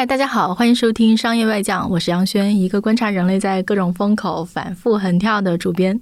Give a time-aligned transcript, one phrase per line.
[0.00, 6.00] 嗨，大家好，欢迎收听《商业外讲》，我是杨轩，一个观察人类在各种风口反复横跳的主编。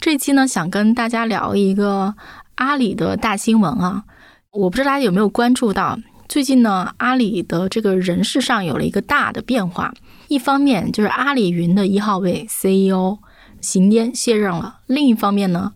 [0.00, 2.12] 这期呢，想跟大家聊一个
[2.56, 4.02] 阿里的大新闻啊。
[4.50, 5.96] 我不知道大家有没有关注到，
[6.28, 9.94] 最近呢，阿里的这个人事上有了一个大的变化。
[10.26, 13.18] 一方面就是阿里云的一号位 CEO
[13.60, 15.74] 邢颠卸任了，另一方面呢，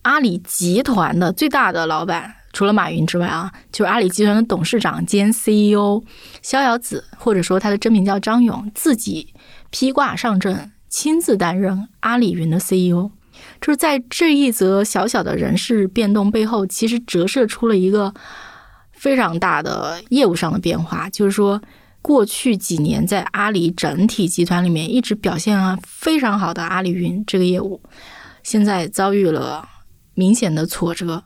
[0.00, 2.36] 阿里集团的最大的老板。
[2.54, 6.02] 除了马云之外啊，就是阿里集团的董事长兼 CEO
[6.40, 9.34] 逍遥子，或者说他的真名叫张勇，自己
[9.70, 13.10] 披挂上阵，亲自担任阿里云的 CEO。
[13.60, 18.14] 就是在这一则小小的人事变动背后，其实折射出了一个
[18.92, 21.10] 非常大的业务上的变化。
[21.10, 21.60] 就是说，
[22.00, 27.82] 过去几年在阿里整体集团里面一直表现啊非常好的阿里云这个业务，
[28.44, 29.68] 现在遭遇了
[30.14, 31.24] 明显的挫折。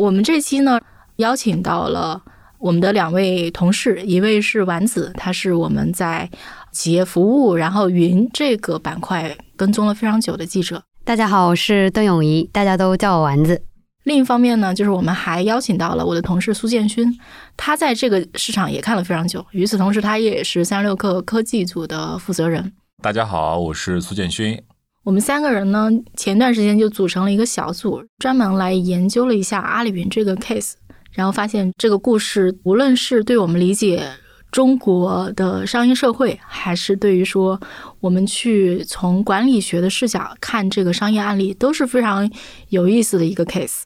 [0.00, 0.80] 我们这期呢，
[1.16, 2.22] 邀请到了
[2.58, 6.28] 我们的两位同事，一位是丸子，他是我们在
[6.72, 10.82] 企业服务然后云这个板块跟踪了非常久的记者。
[11.04, 13.60] 大家好，我是邓永怡，大家都叫我丸子。
[14.04, 17.14] 另一方面呢，就是我们还邀请到了我的同事苏建勋，
[17.58, 19.44] 他在这个市场也看了非常久。
[19.50, 22.72] 与此同时，他也是三十六氪科技组的负责人。
[23.02, 24.58] 大家好，我是苏建勋。
[25.02, 30.74] 我们三个人呢，前段时间就组成了一个小组，专门来研究了一下阿里云这个 case，
[31.12, 34.06] 然后发现这个故事，无论是对我们理解
[34.52, 37.58] 中国的商业社会，还是对于说
[38.00, 42.30] 我们去从管理学的视角看这个商业案例，都是非常
[42.68, 43.84] 有意思的一个 case。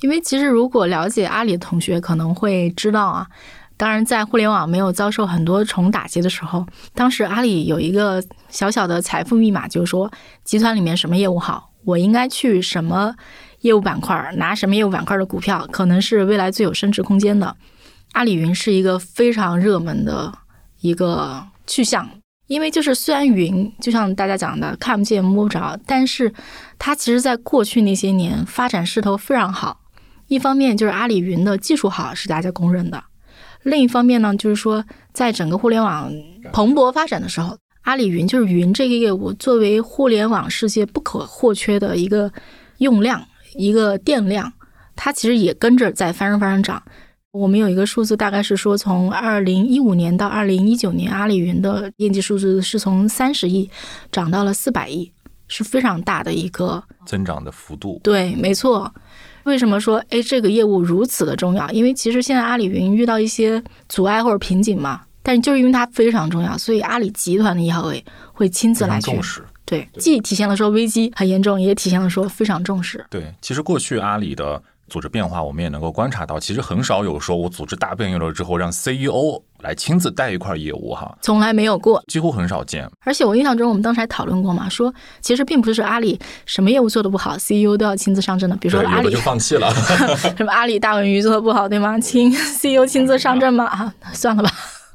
[0.00, 3.28] 因为其实如果了解阿里的同学可能会知道啊。
[3.78, 10.10] 当然，在互联网没有遭受很多重打击的时候，当时阿里有一个小小的财富密码，就是说
[10.44, 13.14] 集团里面什么业务好，我应该去什么
[13.60, 17.54] 业务板块拿什么业务板块的股票，可能是未来最有升值空间的。
[18.12, 20.32] 阿里云是一个非常热门的
[20.80, 22.08] 一个去向，
[22.46, 26.32] 因为就是虽然云就像大家讲的看不见摸不着，但是
[26.78, 29.80] 它其实在过去那些年发展势头非常好。
[30.28, 33.04] 一方面就是阿里云的技术好是大家公认的。
[33.66, 36.08] 另一方面呢，就是说，在整个互联网
[36.52, 42.32] 蓬勃发展的时候，阿里云就是云这个业务作为互联网世界不可或缺的一个
[42.78, 43.20] 用量、
[43.56, 44.52] 一个电量，
[44.94, 46.80] 它其实也跟着在翻升翻升涨。
[47.32, 53.68] 我们有一个数字，大概是说，从二零一五年到二零一九年，阿里云的业绩数字是从三十亿
[54.12, 55.12] 涨到了四百亿，
[55.48, 58.00] 是非常大的一个增长的幅度。
[58.04, 58.94] 对，没错。
[59.46, 61.70] 为什么说哎这个业务如此的重要？
[61.70, 69.40] 因为其实现在阿里云遇到一些阻碍或者瓶颈嘛，但是就是因为它非常重要，所以阿里集团的一号位会亲自来重视。
[69.66, 73.04] 对，既体现了说危机很严重，也体现了说非常重视。
[73.10, 74.62] 对，其实过去阿里的。
[74.88, 82.88] 组织变化，我们也能够观察到，其实很少有说我组织大变异了之后，让 CEO 来亲自带一块业务哈，从来没有过，几乎很少见。
[83.00, 88.54] 而且我印象中，我们当时还讨论过嘛，说其实并不是阿里什么业务做的不好，CEO 都要亲自上阵的。
[88.58, 89.68] 比如说阿里就放弃了，
[90.38, 91.98] 什么阿里大文娱做的不好，对吗？
[91.98, 93.64] 亲 CEO 亲自上阵吗？
[93.64, 94.48] 啊，算了吧。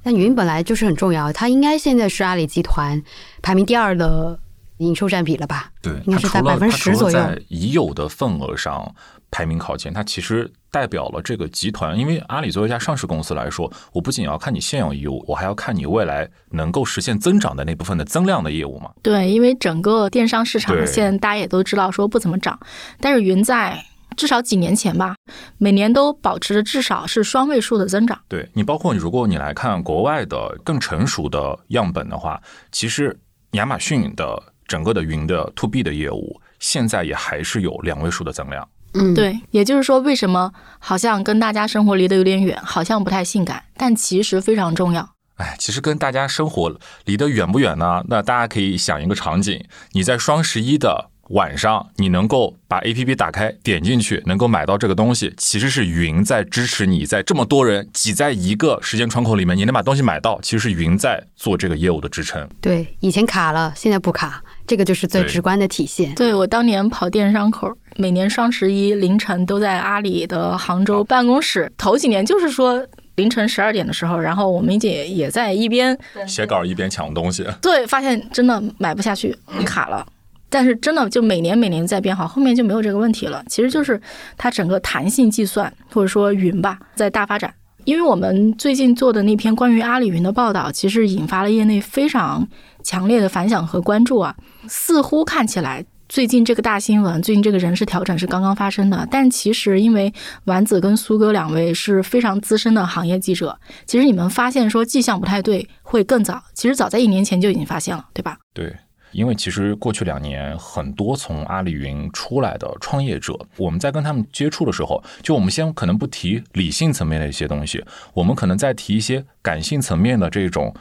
[0.03, 3.03] 但云本来就是很重要，它应该现在是阿里集团
[3.41, 4.39] 排名第二的
[4.81, 5.71] 营收占比了吧？
[5.81, 8.93] 对，应该是在百分之十左右，在已有的份额上。
[9.33, 11.97] 排名靠前，它其实代表了这个集团。
[11.97, 18.91] 因为阿里作为一家上市公司来说，我不仅要看你现有业务，我还要看你未来能够实现增长的那部分的增量的业务嘛。
[19.01, 22.59] 对，因为整个电商市场现在大家也都知道说不怎么涨，
[22.99, 23.81] 但是云在
[24.17, 25.15] 至少几年前吧，
[25.57, 28.19] 每年都保持着至少是双位数的增长。
[28.27, 33.17] 对你，包括你，如果你来看国外的更成熟的样本的话，其实
[33.51, 38.65] 亚马逊的整个的云的 to B 的业务，现在也还是有两位数的增量。
[38.93, 45.09] 嗯，对，也就是说，为什么好像跟大家生活离得有点远，好像不太性感，但其实非常重要。
[45.35, 46.73] 哎，其实跟大家生活
[47.03, 48.01] 离得远不远呢？
[48.07, 62.47] 那大家可以想一个场景：你在双十一的晚上，你能够把 A P P 打开，点进去，能够买到这个东西，其实是云在支持你在这么多人挤在一个时间窗口里面，你能把东西买到，其实是云在做这个业务的支撑。
[62.59, 64.43] 对，以前卡了，现在不卡。
[64.71, 66.15] 这个就是最直观的体现。
[66.15, 71.69] 对我当年跑电商口，每年双十一凌晨都在阿里的杭州办公室。
[71.77, 72.81] 头几年就是说
[73.15, 77.45] 凌晨十二点的时候，然后我们姐也在一边写稿一边抢东西。
[77.61, 79.35] 对，发现真的买不下去，
[79.65, 80.07] 卡了。
[80.49, 83.43] 但是真的就每年每年在变好，后面就没有这个问题了。
[83.49, 83.99] 其实就是
[84.37, 87.53] 它整个弹性计算或者说云吧在大发展。
[87.83, 92.47] 因为我们最近做的那篇关于阿里云的报道，其实引发了业内非常
[92.83, 94.35] 强烈的反响和关注啊。
[94.67, 100.13] 似乎看起来最近这个大新闻，最近这个人事调整是刚刚发生的，但其实因为
[100.45, 106.43] 丸子跟苏哥两位是非常资深的行业记者，其实你们发现说迹象不太对，会更早。
[106.53, 108.37] 其实早在一年前就已经发现了，对吧？
[108.53, 108.75] 对。
[109.13, 120.73] 因为其实过去两年，很多从阿里云出来的创业者，我们在跟他们接触的时候，就我们先可能不提理性层面的一些东西，我们可能在提一些感性层面的这种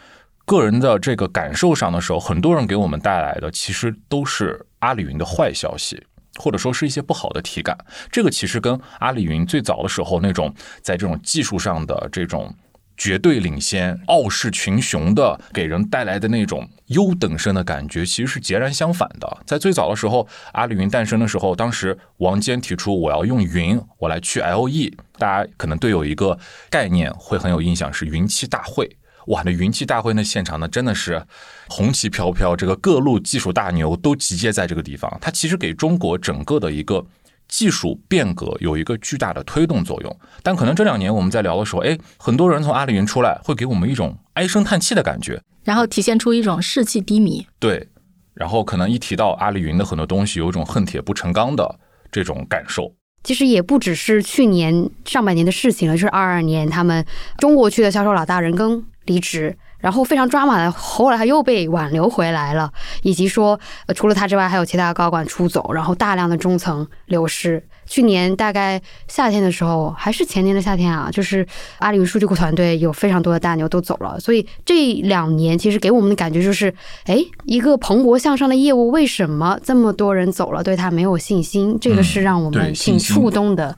[0.51, 6.03] 个人的这个感受上的时候，很多人给我们带来的其实都是阿里云的坏消息，
[6.41, 7.79] 或者说是一些不好的体感。
[8.11, 10.53] 这个其实跟阿里云最早的时候那种
[10.83, 12.53] 在这种技术上的这种。
[12.97, 19.39] 绝对领先、傲视群雄的，给人带来的那种优等生的感觉，其实是截然相反的。
[19.47, 26.39] 在最早的时候，阿里云诞生的时候，当时王坚提出我要用云，我来去 LE，大家可能对有一个
[26.69, 28.87] 概念会很有印象，是云栖大会。
[29.31, 31.21] 哇，那云栖大会那现场呢，真的是
[31.69, 35.11] 红旗飘飘，这个各路技术大牛都集结在这个地方。
[35.21, 37.05] 它其实给中国整个的一个。
[37.53, 47.45] 技术变革有一个巨大的推动作用，但可能这两年我们在聊的时候，哎，很多人从阿里云出来，会给我们一种唉声叹气的感觉，然后体现出一种士气低迷。
[47.59, 47.89] 对，
[48.35, 51.81] 然后可能一提到阿里云的很多东西，有一种恨铁不成钢的
[52.13, 52.95] 这种感受。
[53.25, 57.05] 其实也不只是去年上半年的事情了，就是二二年他们
[57.39, 59.57] 中国区的销售老大人更离职。
[59.79, 62.71] 然后非常抓马的，后来他又被挽留回来了，
[63.01, 63.59] 以及说，
[63.97, 67.67] 除了他之外，还有其他高管出走，然后大量的中层流失。
[67.91, 71.45] 去年大概夏天的时候，还是前年的夏天啊，就是
[71.81, 76.73] 阿里云数据库团队有非常多的大牛都走了，所以这两年其实给我们的感觉就是，
[77.07, 81.77] 哎，一个蓬勃向上的业务，为什么这么多人走了，对他没有信心？
[81.81, 83.77] 这个是让我们挺触动的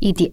[0.00, 0.32] 一点。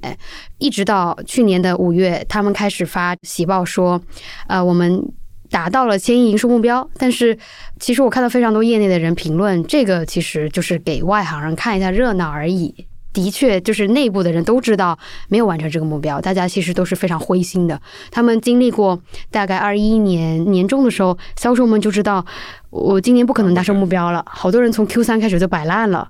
[0.57, 4.01] 一直到去年的五月，他们开始发喜报说，
[4.47, 5.05] 呃，我们
[5.51, 7.37] 达到了千亿营收目标，但是
[7.79, 12.73] 其实我看到非常多业内的人评论，这个其实就是给外行人看一下热闹而已。
[13.13, 14.97] 的确，就是内部的人都知道
[15.27, 17.81] 没有完成这个目标，大家其实都是非常灰心的。
[18.11, 19.01] 他们经历过
[19.31, 22.25] 大概二一年年中的时候，销售们就知道。
[22.69, 26.07] 我今年不可能达成目标了，好多人从 Q 三开始就摆烂了。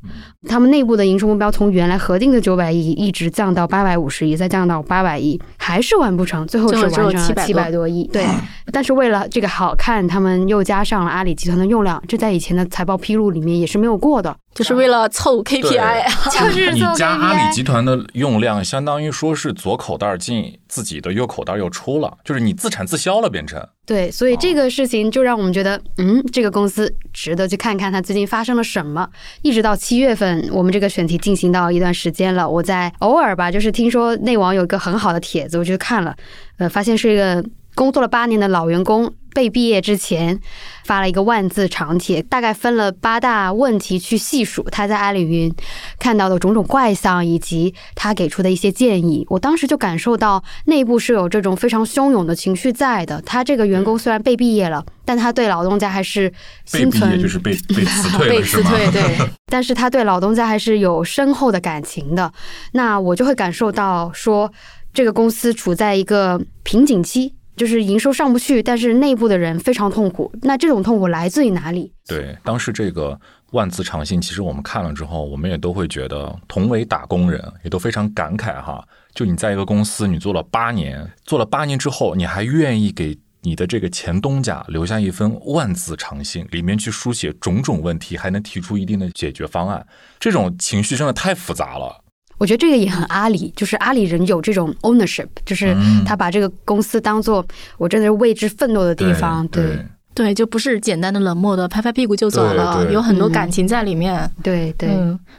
[0.47, 8.03] 他们内部的营收目标从原来核定的九百亿一直降到八百五十亿，再降到八百亿，还是完不成，最后是完成了七百多亿。
[8.11, 8.25] 对，
[8.71, 16.03] 但是为了这个好看，他们又加上了阿里集团的用量，这在以前的财报披露里面也是没有过的，就是为了凑 KPI。
[16.29, 23.61] 就是你加阿里集团的用量，相当于说是左口袋进自己的又口袋又出了，就是你自产自销了，变成。
[23.85, 29.09] 对，所以这个事情就让我们觉得，嗯，这个公司值得去看看它最近发生了什么。
[29.41, 36.15] 一直到七月份，我们这个选题进行到一段时间了，我在偶尔吧，就是听说内网有一个很好的帖子，我就看了，
[36.59, 37.43] 呃，发现是一个
[37.79, 39.13] 工作了八年的老员工。
[39.31, 40.37] 被毕业之前
[40.83, 45.53] 发了一个万字长帖，大概分了八大问题去细数他在阿里云
[45.99, 49.23] 看到的种种怪象，以及他给出的一些建议。
[49.29, 53.21] 我当时就感受到内部是有这种非常汹涌的情绪在的。
[53.21, 56.33] 他这个员工虽然被毕业了，但他对老东家还是
[56.65, 59.15] 心存就是被被辞退被辞退对，
[59.45, 62.33] 但是他对老东家还是有深厚的感情的。
[62.73, 64.51] 那我就会感受到说，
[64.91, 67.35] 这个公司处在一个瓶颈期。
[67.59, 70.31] 就是营收上不去，但是内部的人非常痛苦。
[70.43, 71.91] 那这种痛苦来自于哪里？
[72.07, 73.19] 对，当时这个
[73.51, 78.81] 万字长信，其实我们看了之后，我们也都会觉得，同为打工人，也都非常感慨哈。
[79.13, 89.85] 就你在一个公司，你做了八年，做了八年之后，你还愿意给你的这个前东家留下一封万字长信，里面去书写种种问题，还能提出一定的解决方案，
[90.17, 92.05] 这种情绪真的太复杂了。
[92.39, 97.45] 我觉得这个也很阿里，就是阿里人有这种 ownership，就是他把这个公司当做
[97.77, 99.77] 我真的是为之奋斗的地方，对
[100.15, 104.89] 对，就不是简单的冷漠的拍拍屁股就走了，有很多感情在里面，对对。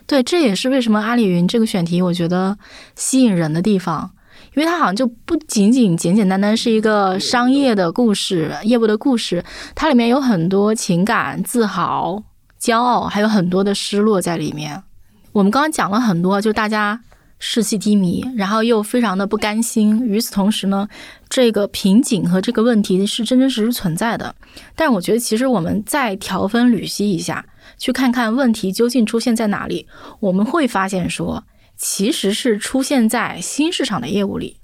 [0.07, 2.57] 对，这也是为什么阿里云这个选题我觉得
[2.97, 4.11] 吸引人的地方，
[4.55, 12.23] 因为它好像就不仅仅简简单单是一个商业的故事、业务的故事，它里面有很多情感、自豪、
[12.61, 14.83] 骄傲，还有很多的失落在里面。
[15.33, 17.01] 我们刚刚讲了很多，就大家
[17.39, 20.07] 士气低迷，然后又非常的不甘心。
[20.07, 20.89] 与此同时呢，
[21.29, 24.35] 这个瓶颈和这个问题是真真实实存在的。
[24.75, 27.47] 但我觉得，其实我们再条分缕析一下，
[27.79, 29.87] 去看看问题究竟出现在哪里，
[30.19, 31.45] 我们会发现说，
[31.77, 34.59] 其实是出现在新市场的业务里。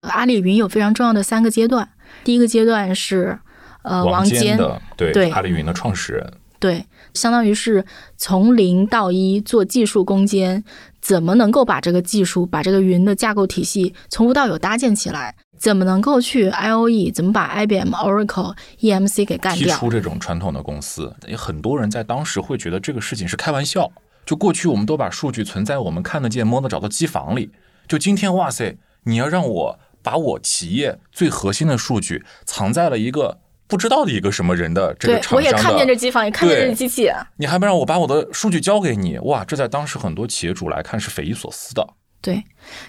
[0.00, 1.88] 阿里云有非常重要的三个阶段，
[2.24, 3.38] 第一个阶段是
[3.82, 6.32] 呃王坚的对阿里云的创始人。
[6.58, 6.84] 对，
[7.14, 7.84] 相当于是
[8.16, 10.64] 从零到一做技术攻坚，
[11.00, 15.36] 怎么能够把这个技术、把这个云的架构体系从无到有搭建起来？
[15.58, 17.10] 怎么能够去 I O E？
[17.10, 19.74] 怎么把 I B M、Oracle、E M C 给干掉？
[19.74, 23.90] 提出这种传统的公司，很多人在当时会觉得这个事情是开玩笑。
[24.24, 27.50] 就过去我们都把数据存在我们看得见、摸得着的机房里，
[27.88, 37.08] 就今天哇塞，你要让我把我企业最核心的数据藏在了一个不知道的一个什么人的这个对，厂商的，我也看见这机房，也看见这机器。
[37.36, 39.18] 你还不让我把我的数据交给你？
[39.18, 41.86] 哇，这在当时很多企业主来看是匪夷所思的。
[42.20, 42.42] 对，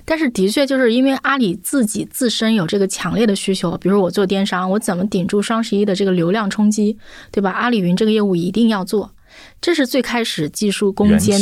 [0.05, 6.97] 但是的确就是因为阿里自己自身有这个强烈的需求，比如我做电商，我怎么顶住双十一的这个流量冲击，
[7.31, 7.51] 对吧？
[7.51, 9.13] 阿里云这个业务一定要做，
[9.61, 11.39] 这是最开始技术攻坚，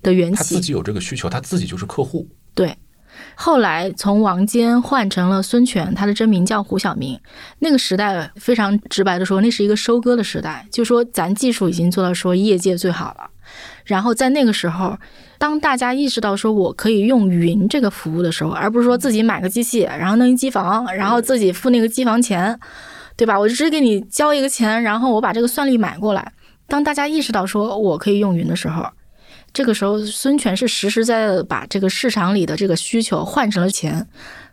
[0.00, 0.36] 的缘起。
[0.36, 2.28] 他自己有这个需求，他自己就是客户。
[2.54, 2.72] 对，
[3.36, 7.18] 后来从王坚换成了孙权，他的真名叫胡晓明。
[7.58, 13.30] 那个时代非常直白的说，那是一个收割的时代，就说咱技术已经做到说业界最好了。
[13.84, 14.96] 然后在那个时候，
[15.38, 22.58] 当大家意识到说我可以用云这个服务的时候，而不是说自己买个机器，然后弄一机房，然后自己付那个机房钱，
[23.16, 23.38] 对吧？
[23.38, 26.32] 我就直接给你交一个钱，然后我把这个算力买过来。
[26.66, 28.86] 当大家意识到说我可以用云的时候，
[29.54, 34.06] 这个时候孙权是实实在在的把这个市场里的这个需求换成了钱，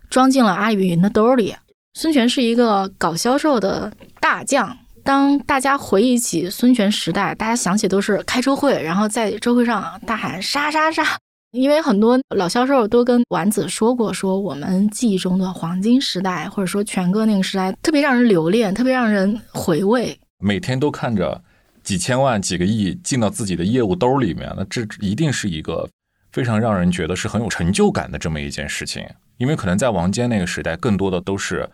[0.09, 1.55] 装进了阿里云的兜里。
[1.95, 4.77] 孙权是一个搞销售的大将。
[5.03, 11.03] 当大家回忆起孙权时代，大家想起都是开周会，然后在周会上大喊杀杀杀。
[11.51, 20.17] 因为很多老销售都跟丸子说过，说我们记忆中的黄金时代，或者说权哥那个时代，特别让人留恋，特别让人回味。
[20.39, 21.43] 每天都看着
[21.83, 25.89] 几千万、几个亿进到自己的业务兜里面，那这一定是一个
[26.31, 29.05] 非常让人觉得是很有成就感的这么一件事情。
[29.37, 31.67] 因为可能在王坚那个时代，更多的都是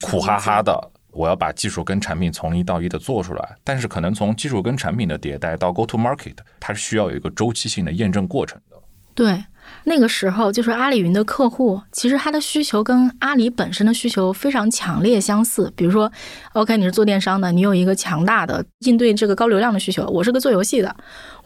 [0.00, 3.56] 苦哈哈的，我要把技术跟产品从一到一的做出来。
[3.64, 8.76] 但是可能从技术跟产品的迭代到 go to market，它是需要有一个周期性的验证过程的。
[9.14, 9.42] 对，
[9.84, 15.72] 那个时候就是阿里云的客户，其实他的需求跟阿里本身的需求非常强烈相似。
[15.76, 16.10] 比如说
[16.52, 20.06] ，OK，你是做电商的，你有一个强大的应对这个高流量的需求。
[20.06, 20.94] 我是个做游戏的，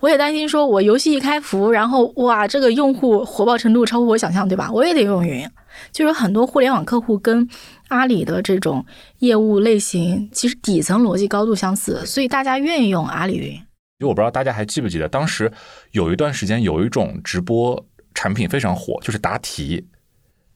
[0.01, 4.71] 我也担心说我游戏一开服，然后哇，这个用户火爆程度超乎我想象，对吧？
[4.73, 5.49] 我也得用云。
[5.93, 7.49] 就是很多互联网客户跟
[7.89, 8.85] 阿里的这种
[9.19, 13.57] 业务类型，其实底层逻辑高度相似，所以大家愿意用阿里云。
[14.01, 15.53] 就我不知道大家还记不记得，当时
[15.93, 17.85] 有一段时间有一种直播
[18.19, 19.87] 产品非常火，就是答题。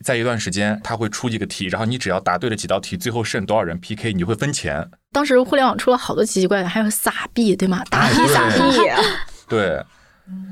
[0.02, 4.90] 在一段时间，他会出一个题，然后你只要答对了几道题，最后剩多少人 PK，你就会分钱。
[5.12, 7.84] 当时互联网出了好多奇奇怪怪，还有撒币，对吗？
[7.88, 8.78] 答题哎撒币。
[9.48, 9.80] 对，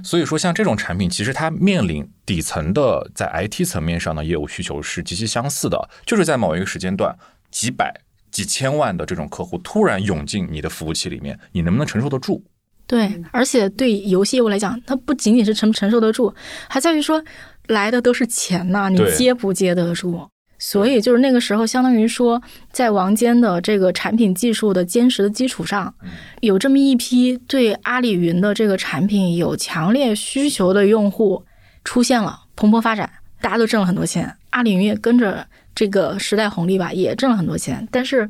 [0.05, 7.13] 所以说像这种产品，其实它面临底层的在 IT 层面上的业务需求是极其相似的，就是在某一个时间段，
[7.51, 7.93] 几百、
[8.31, 12.45] 几千万的这种客户突然涌进你的服务器里面，你能不能承受得住？
[12.91, 16.35] 对，而且对游戏业务来讲，它不仅仅是承不承受得住，
[16.69, 17.23] 还在于说
[17.69, 20.29] 来的都是钱呐、你接不接得住。
[20.59, 22.43] 所以就是那个时候，相当于说，
[22.73, 25.95] 在王坚的这个产品技术的坚实的基础上，
[26.41, 31.45] 有这么一批对阿里云的这个产品有强烈需求的用户
[31.85, 33.09] 出现了，蓬勃发展，
[33.41, 37.87] 大家都挣了很多钱，阿里云也跟着这个时代红利吧，也挣了很多钱。
[37.93, 38.29] 但是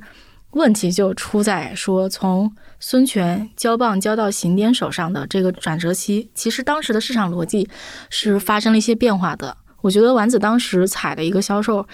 [0.52, 7.68] 问题就出在说，从孙权交棒交到邢颠手上的这个转折期，其实当时的市场逻辑
[8.08, 9.56] 是发生了一些变化的。
[9.82, 11.86] 我觉得丸子当时采的一个销售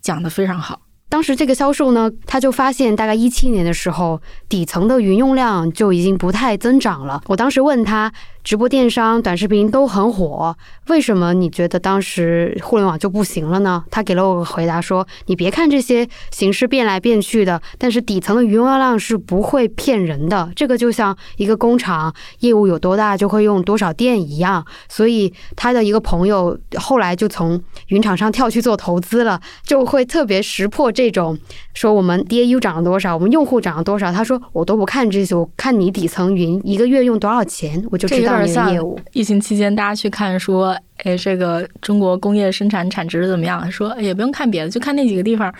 [0.00, 0.82] 讲得非常好。
[1.08, 7.22] 当时这个销售呢，他就发现大概一七年的时候，底层的云用量就已经不太增长了。
[7.26, 8.12] 我当时问他，
[8.44, 10.54] 直播电商、短视频都很火，
[10.88, 13.82] 为什么你觉得当时互联网就不行了呢？
[13.90, 20.52] 他给了我个回答说，你别看这些形式变来变去的，但是底层的云用量是不会骗人的。
[20.54, 24.62] 这个就像一个工厂业务有多大就会用多少电一样。
[24.90, 27.58] 所以他的一个朋友后来就从
[27.88, 31.38] 云厂商跳去做投资了，就会特别识破这种
[31.72, 34.12] 说我们 DAU 涨了多少，我们用户涨了多少。
[34.12, 38.96] 他说我都不看这些，我看你底层云一个月用多少钱，我就知道有点像。
[39.12, 43.70] 疫情期间大家去看说，哎，这个中国工业生产产值怎么样？
[43.70, 45.52] 说哎也不用看别的，就看那几个地方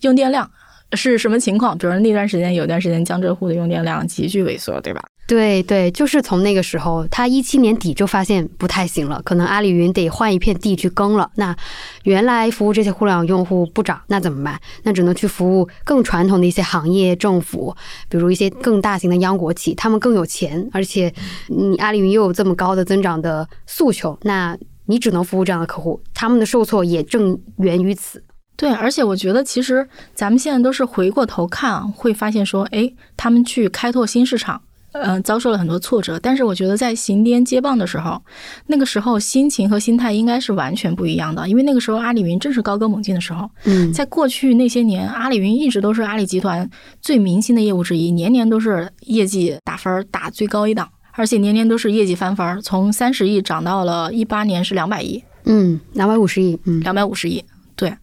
[0.00, 0.50] 用电量
[0.92, 1.76] 是什么情况。
[1.76, 5.02] 比如说那段时间有段时间江浙沪的用电量急剧萎缩，对吧？
[5.26, 11.30] 对对，就是从那个时候，他一七年底就发现不太行了，可能阿里云得换一片地去耕了。
[11.36, 11.56] 那
[12.02, 14.60] 原来服务这些互联网用户不涨，那怎么办？
[14.82, 17.74] 那只能去服务更传统的一些行业、政府，
[18.10, 21.10] 比如一些更大型的央国企，他们更有钱，而且
[21.48, 28.22] 你阿里云又有这么高的增长的诉求，那你只能服务这样的客户，他们的受挫也正源于此。
[28.56, 34.60] 对，而且我觉得其实咱们现在都是回过头看，会发现说，哎，他们去开拓新市场，
[34.92, 36.18] 呃，遭受了很多挫折。
[36.18, 38.22] 但是我觉得在行颠接棒的时候，
[38.66, 43.48] 那个时候心情和心态应该是完全不一样的，因为那个时候阿里云正是高歌猛进的时候。
[43.64, 46.68] 嗯，在过去那些年，阿里云一直都是阿里集团
[47.00, 57.42] 最明星的业务之一，年年都是业绩打分打最高一档，而且年年都是业绩翻番，从三十亿涨到了一八年是两百亿，嗯，两百五十亿，嗯，两百五十亿。
[57.74, 57.96] 对，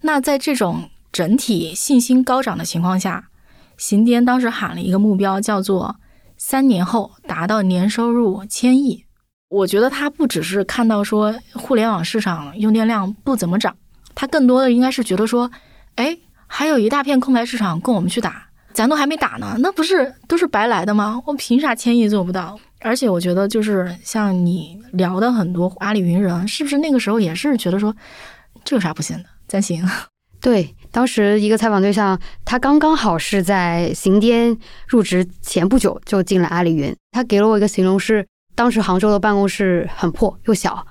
[0.00, 3.28] 那在这种整体信心高涨的情况下，
[3.76, 5.96] 行颠当时喊了一个目标，叫做
[6.42, 9.04] 三年后达到年收入千亿。
[9.50, 13.76] 我觉得他不只是看到说互联网市场用电量不怎么涨，
[14.14, 15.50] 他更多的应该是觉得说，
[15.96, 16.16] 哎，
[16.46, 21.22] 还有一大片空白市场供我们去打，咱都还没打呢，那不是都是白来的吗？
[21.26, 22.58] 我凭啥千亿做不到？
[22.80, 27.94] 而且我觉得就是像你聊的很多阿里云人，是不是那个时候也是觉得说，
[28.64, 29.24] 这有啥不行的？
[29.46, 29.86] 咱行。
[30.40, 34.56] 对，当时一个采访对象，他刚刚好是在行癫
[34.88, 36.94] 入职前不久就进了阿里云。
[37.12, 40.84] 他给了我一个形容是，当时杭州的办公室很破又小，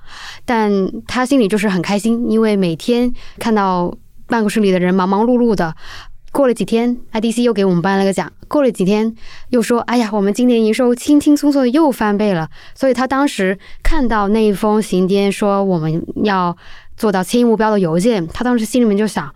[0.44, 0.70] 但
[1.06, 3.94] 他心里就是很开心，因为每天看到
[4.26, 5.74] 办公室里的人忙忙碌碌的。
[6.32, 8.32] 过了几天，IDC 又给我们颁了个奖。
[8.46, 9.12] 过了几天，
[9.48, 16.56] 又说：“哎呀，我们今年营收轻轻松松的又翻倍了。”所以他当时看到那一封行癫说我们要
[16.96, 19.34] 做到千亿目标的邮件，他当时心里面就想。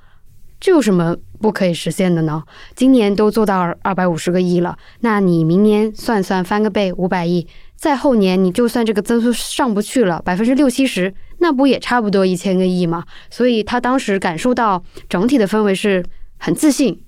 [0.64, 2.42] 这有什么不可以实现的呢？
[2.75, 13.04] 今年都做到二百五十个亿了，那你明年算算翻个倍，五百亿，再后年你就算这个增速上不去了，百分之六七十，那不也差不多一千个亿吗？
[13.28, 16.02] 所以他当时感受到整体的氛围是
[16.38, 16.99] 很自信，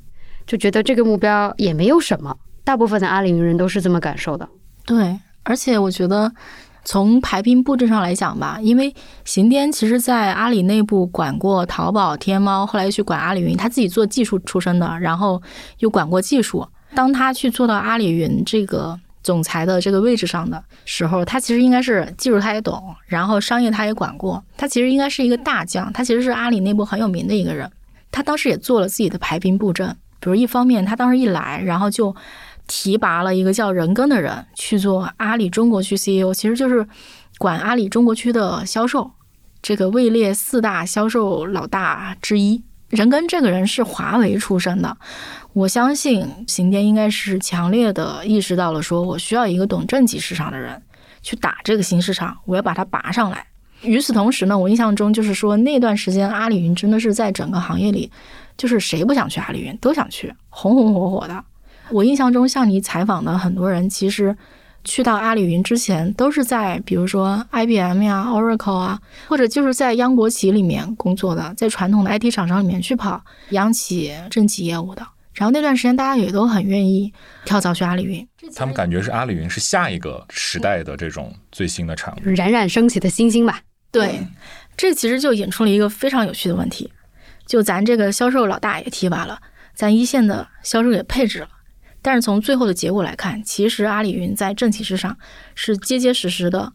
[0.46, 2.36] 就觉得这个目标也没有什么。
[2.62, 4.46] 大部分的阿里云人都是这么感受的。
[4.84, 6.30] 对，而且我觉得。
[6.86, 15.42] 从排兵布阵上来讲吧，因为邢颠其实，在阿里内部管过淘宝、天猫，后来又去管阿里云，他自己做技术出身的，然后
[15.80, 16.64] 又管过技术。
[16.94, 27.68] 当他去做到阿里云这个总裁的这个位置上的时候，他其实应该是技术他也懂，然后商业他也管过，他其实应该是一个大将，他其实是阿里内部很有名的一个人。
[28.12, 29.88] 他当时也做了自己的排兵布阵，
[30.20, 32.14] 比如一方面，他当时一来，然后就。
[32.66, 36.86] 提拔了一个叫任根的人去做阿里中国区 CEO，其实就是
[37.38, 39.10] 管阿里中国区的销售，
[39.62, 42.62] 这个位列四大销售老大之一。
[42.88, 44.96] 任根这个人是华为出身的，
[45.52, 50.80] 我相信邢天应该是强烈的意识到了，说我需要一个懂政企市场的人
[51.20, 53.44] 去打这个新市场，我要把它拔上来。
[53.82, 58.10] 与此同时呢，我印象中就是说那段时间阿里云真的是在整个行业里，
[58.56, 61.44] 就是谁不想去阿里云都想去，红红火火的。
[61.90, 64.36] 我印象中，像你采访的很多人，其实
[64.84, 75.06] 去到阿里云之前，都是在比如说 IBM 呀、Oracle 啊，或者就是在央国企里面工作的，在传统的 IT 厂商里面去跑央企、政企业务的。
[75.34, 77.12] 然后那段时间，大家也都很愿意
[77.44, 78.26] 跳槽去阿里云。
[78.54, 83.60] 他们感觉是阿里云是下一个时代的这种最新的产物，冉冉升起的星星吧。
[83.90, 84.26] 对，
[84.76, 86.90] 这其实就引出了一个非常有趣的问题：
[87.44, 89.38] 就咱这个销售老大也提拔了，
[89.74, 91.48] 咱一线的销售也配置了。
[92.06, 95.18] 但是从最后的结果来看，其实阿里云在政企市场
[95.56, 96.72] 是结结实实的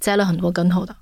[0.00, 0.96] 栽了很多跟头的。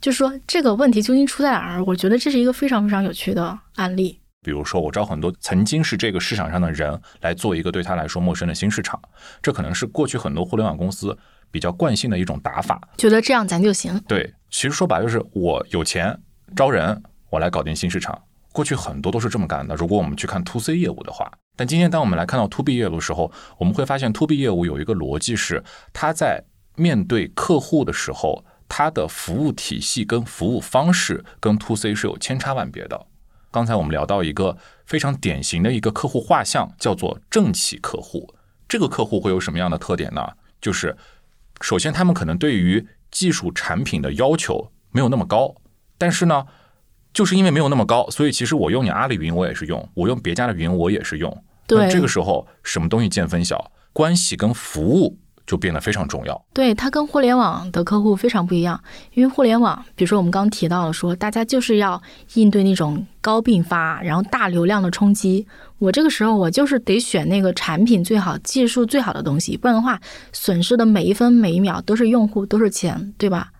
[0.00, 1.84] 就是说这个问题究竟出在哪儿？
[1.84, 4.20] 我觉得这是一个非常非常有趣的案例。
[4.42, 9.02] 比如说，我招很多曾经是这个市场上的人来做一个对他来说陌生的新市场，
[9.42, 11.18] 这可能是过去很多互联网公司
[11.50, 14.00] 比较惯性的一种打法，觉得这样咱就行。
[14.06, 16.16] 对，其实说白了就是我有钱
[16.54, 18.16] 招人，我来搞定新市场。
[18.52, 19.74] 过去很多都是这么干的。
[19.74, 26.44] 如果我们去看 to C 业务的话，但今天当我们来看到 to B 业务的时候，我们会发现 to B 业务有一个逻辑是，它在
[26.76, 33.06] 面对客户的时候，它的服务体系跟服务方式跟 to C 是有千差万别的。
[33.50, 38.34] 刚才我们聊到一个非常典型的一个客户画像，叫做政企客户。
[38.68, 40.26] 这个客户会有什么样的特点呢？
[40.60, 40.96] 就是
[41.60, 45.54] 首先他们可能对于技术产品的要求没有那么高，
[45.96, 46.46] 但是呢。
[47.12, 51.44] 就是因为没有那么高，所以其实我用你阿里云我也是用，我用别家的云我也是用。
[51.66, 56.44] 对，这个时候什么东西见分晓，关系跟服务就变得非常重要。
[56.52, 58.82] 对，它跟互联网的客户非常不一样，
[59.14, 62.00] 因为互联网，比如说我们刚提到了说，大家就是要
[62.34, 65.46] 应对那种高并发，然后大流量的冲击。
[65.78, 70.00] 我这个时候我就是得选那个产品最好、技术最好的东西，不然的话，
[70.32, 73.50] 损失的每一分每一秒都是用户，都是钱，对吧？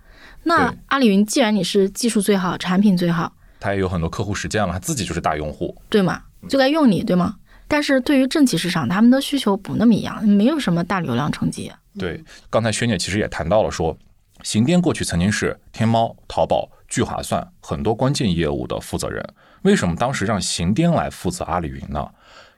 [0.45, 3.33] 那阿里云既然你是技术最好、产品最好。
[3.63, 6.21] 他也有很多客户实践了，他自己就是大用户，对吗？
[6.49, 7.37] 就该用你，对吗？
[7.69, 11.73] 但是对于政企市场，他们的需求不那么一样，没有什么大流量成绩。
[11.97, 13.97] 对，刚才萱姐其实也谈到了，说
[14.43, 19.25] 邢颠过去曾经是天猫、淘宝聚划算很多关键业务的负责人。
[19.63, 22.07] 为什么当时让邢颠来负责阿里云呢？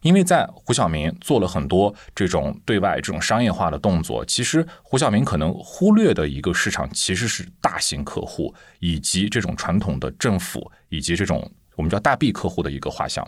[0.05, 13.27] 因为在胡晓明做了很多这种对外这种商业化的动作，其实胡晓明可能忽略的一个市场其实是大型客户以及这种传统的政府以及这种我们叫大 B 客户的一个画像。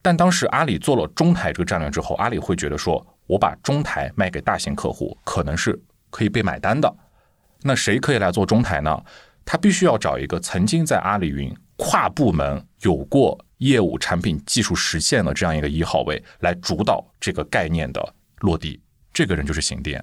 [0.00, 6.90] 但当时阿里做了中台这个战略之后，阿里会觉得说，我把中台卖给大型客户，可能是可以被买单的。
[7.60, 8.98] 那谁可以来做中台呢？
[9.44, 13.38] 他必须要找一个曾经在阿里云跨部门有过。
[13.60, 18.80] 业务、产品、技术实现的这样一个一号位来主导这个概念的落地，
[19.12, 20.02] 这个人就是邢颠。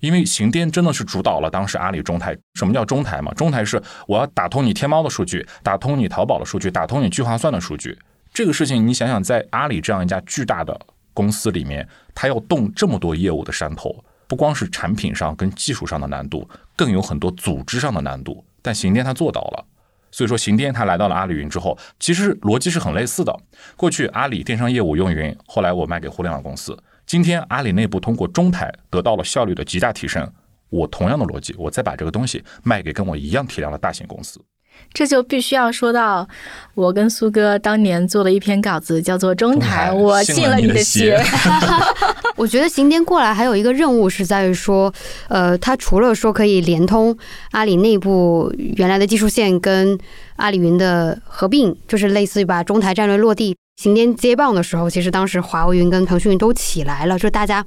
[0.00, 2.36] 因为邢颠真的是主导了当时阿里中台。
[2.54, 3.32] 什么叫中台嘛？
[3.34, 7.96] 中台是我要打通你天猫的数据，打通你淘宝的数据，打通你聚划算的数据。
[8.32, 10.76] 这个事情你想想，在阿里这样一家巨大的
[11.12, 18.44] 公司里面，他要动这么多业务的山头，不光是产品上跟技术上的难度，更有很多组织上的难度。
[18.60, 19.64] 但邢颠他做到了。
[20.14, 23.36] 所以说，邢颠他来到了阿里云之后，其实逻辑是很类似的。
[23.74, 26.80] 过去阿里电商业务用云，后来我卖给互联网公司。
[27.04, 30.32] 今天阿里内部通过中台得到了效率的极大提升，
[30.68, 34.40] 我同样的逻辑，我再把这个东西卖给跟我一样体量的大型公司。
[34.92, 36.26] 这就必须要说到
[36.74, 41.20] 我跟苏哥当年做的一篇稿子，叫做《中台》，我信了你的邪。
[42.36, 44.92] 我觉得行天过来还有一个任务是在于说，
[45.28, 47.16] 呃，他除了说可以连通
[47.52, 49.98] 阿里内部原来的技术线跟
[50.36, 53.56] 阿里云的合并，就是类似于把中台战略落地。
[53.80, 57.64] 行天接棒的时候，其实当时华为云跟腾讯云都起来了，就大家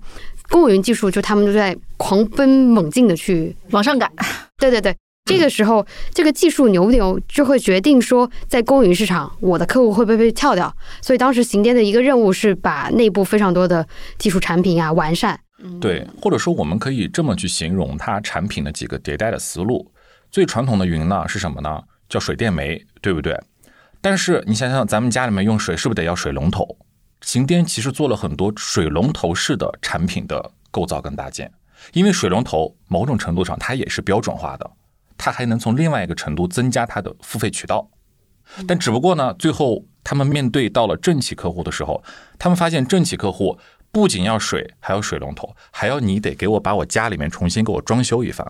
[0.49, 4.09] 公有云技术就他们都在狂奔猛进的去往上赶。
[4.57, 4.95] 对对对。
[5.27, 10.73] 这个时候，这个技术牛不牛，就会决定说，在公云市场，我的客户会不会被跳掉。
[11.01, 13.85] 所以当时行颠的一个任务是把内部非常多的
[14.17, 15.39] 技术产品啊完善。
[15.81, 19.91] 对，或者说我们可以这么去形容它产品的几个迭代的思路。
[20.31, 21.81] 最传统的云呢是什么呢？
[22.07, 23.37] 叫水电煤，对不对？
[23.99, 26.77] 但是你想想，咱们家里面用水是不是得要水龙头？
[27.21, 31.51] 行颠其实做了很多水龙头式的产品的构造跟搭建，
[31.93, 34.69] 因为水龙头某种程度上它也是标准化的。
[35.17, 37.89] 它还能从另外一个程度增加它的付费渠道，
[38.67, 42.03] 但只不过呢，最后他们面对到了政企客户的时候，
[42.39, 43.57] 他们发现政企客户
[43.91, 48.45] 不仅要水，还要水龙头，还要你得给我把我家里面重新给我装修一番。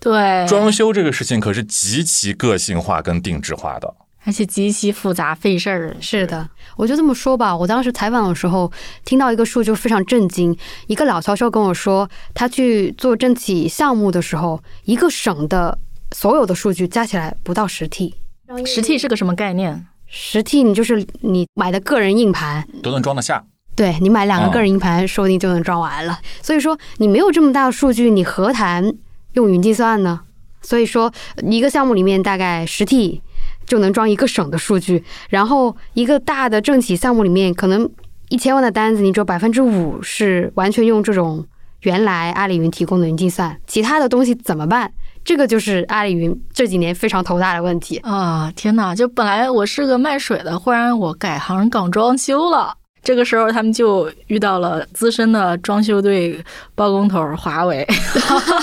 [0.00, 5.94] 对，装修这个事情可是极其个性化跟定制化的，而且极其复杂费事儿。
[6.00, 8.72] 是的，我就这么说吧，我当时采访的时候
[9.04, 15.78] 听到一个数就非常震惊，一个老销售跟我说，他去做政企项目的时候，一个省的。
[16.12, 18.14] 所有的数据加起来不到十 T，
[18.66, 19.86] 十 T 是个什么概念？
[20.06, 23.44] 十 T 你就是你买的个人硬盘都能装得下，
[23.76, 26.18] 对你买两个个人硬盘说不定就能装完了。
[26.42, 28.92] 所以说你没有这么大的数据，你何谈
[29.34, 30.20] 用云计算呢？
[30.62, 31.12] 所以说
[31.48, 33.22] 一个项目里面大概十 T
[33.64, 37.88] 就能装一个省的数据，然后一个大的政企项目里面可能
[38.30, 41.46] 一千万的单子，你只有百分之五是完全用这种
[41.82, 44.92] 原来阿里云提供的云计算，其他的东西怎么办？
[45.24, 48.52] 这个就是阿里云这几年非常头大的问题啊！
[48.56, 52.74] 天哪，就本来我是个卖水的，忽然我改行搞装修了。
[53.02, 56.42] 这个时候他们就遇到了资深的装修队
[56.74, 57.86] 包工头华为。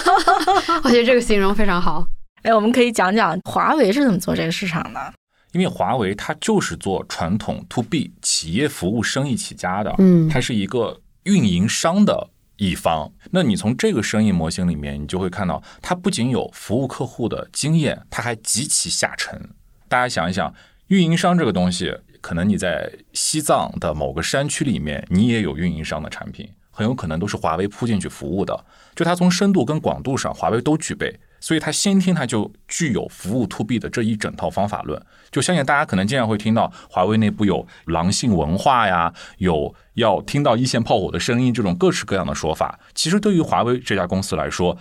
[0.83, 2.05] 我觉得这个形容非常好。
[2.43, 5.13] 哎，我们可以讲讲华为是怎么做这个市场的？
[5.53, 12.29] 因为华为它就是做传统 to B 企业服务生意起家的，嗯，它是一个运营商的。
[12.57, 19.49] 一方，那你从这个生意模型里面，你就会看到，它不仅有服务客户的经验，它还极其下沉。
[19.87, 20.53] 大家想一想，
[20.87, 28.65] 运营商这个东西，可能你在西藏的某个山区里面，你也有运营商的产品，很有可能都是华为铺进去服务的。
[28.95, 31.19] 就它从深度跟广度上，华为都具备。
[31.39, 42.79] 所以它先天它就具有服务 to B 的这一整套方法论，就相信大家可能经常会听到华为内部有狼性文化呀，有要听到一线炮火的声音这种各式各样的说法。
[42.93, 44.77] 其实对于华为这家公司来说，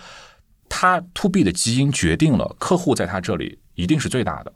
[0.69, 4.53] 它 to B 的基因决定了客户在它这里一定是最大的。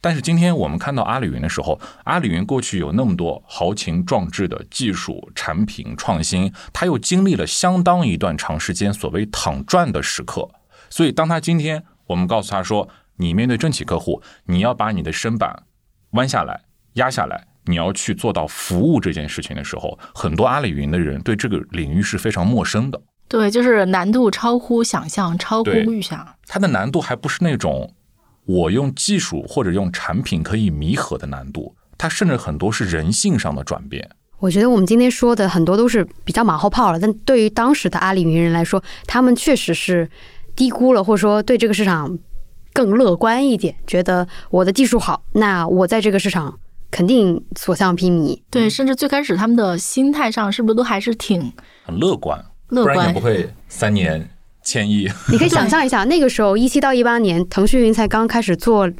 [0.00, 10.50] 但是今天我们看到阿里云的时候，阿里云过去有那么多豪情壮志的技术产品创新，它又经历了相当一段长时间所谓躺赚的时刻。
[10.92, 15.62] 所以，当他今天我们告诉他说，你面对政企客户，你要把你的身板
[16.10, 16.60] 弯下来、
[16.94, 23.00] 压下来，你要去做到服务这件事情的时候，很多阿里云的人对这个领域是非常陌生的。
[23.26, 26.28] 对，就是难度超乎想象，超乎预想。
[26.46, 27.94] 它的难度还不是那种
[28.44, 34.10] 我用技术或者用产品可以弥合的难度，它甚至很多是人性上的转变。
[34.40, 40.10] 我觉得我们今天说的很多都是比较马后炮了，但对于当时的阿里云人来说，他们确实是。
[40.54, 42.18] 低估了，或者说对这个市场
[42.72, 46.58] 更乐观一点，觉得我的技术好，那我在这个市场
[46.90, 48.40] 肯定所向披靡。
[48.50, 51.52] 对，甚至最开始他们的心态上是不是都还是挺
[51.84, 54.28] 很乐观，乐观，不然也不会三年
[54.62, 55.08] 千亿。
[55.30, 58.90] 你可以想象一下，那个时候一七到一八年，腾讯云才刚开始做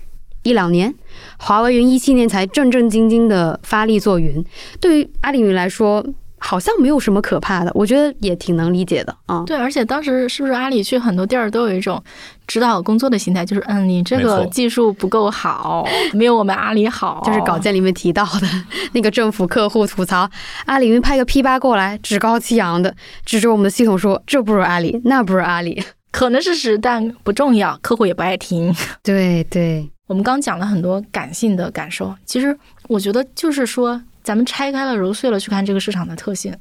[0.43, 0.93] 一两年，
[1.39, 4.45] 华为云一七年才正正经经的发力做云。
[4.81, 6.05] 对于阿里云来说，
[6.45, 9.45] 好像没有什么可怕的，我觉得也挺能理解的啊。
[9.47, 12.03] 对，而且当时是不是阿里去很多地儿都有一种
[12.49, 17.23] 指导工作的心态，就是嗯，你这个技术不够好，没有我们阿里好。
[17.25, 18.49] 就是稿件里面提到的
[18.93, 20.29] 那个政府客户吐槽，
[20.67, 22.93] 阿里云派个 P 八过来，趾高气扬的
[23.25, 28.75] 指着我们的系统说，这不如阿里，那不如阿里，可能是实，但不重要，客户也不爱听。
[29.03, 34.03] 对对，我们刚讲了很多感性的感受，其实我觉得就是说。
[34.23, 36.57] 咱们拆开了揉碎了去看这个市场的特性，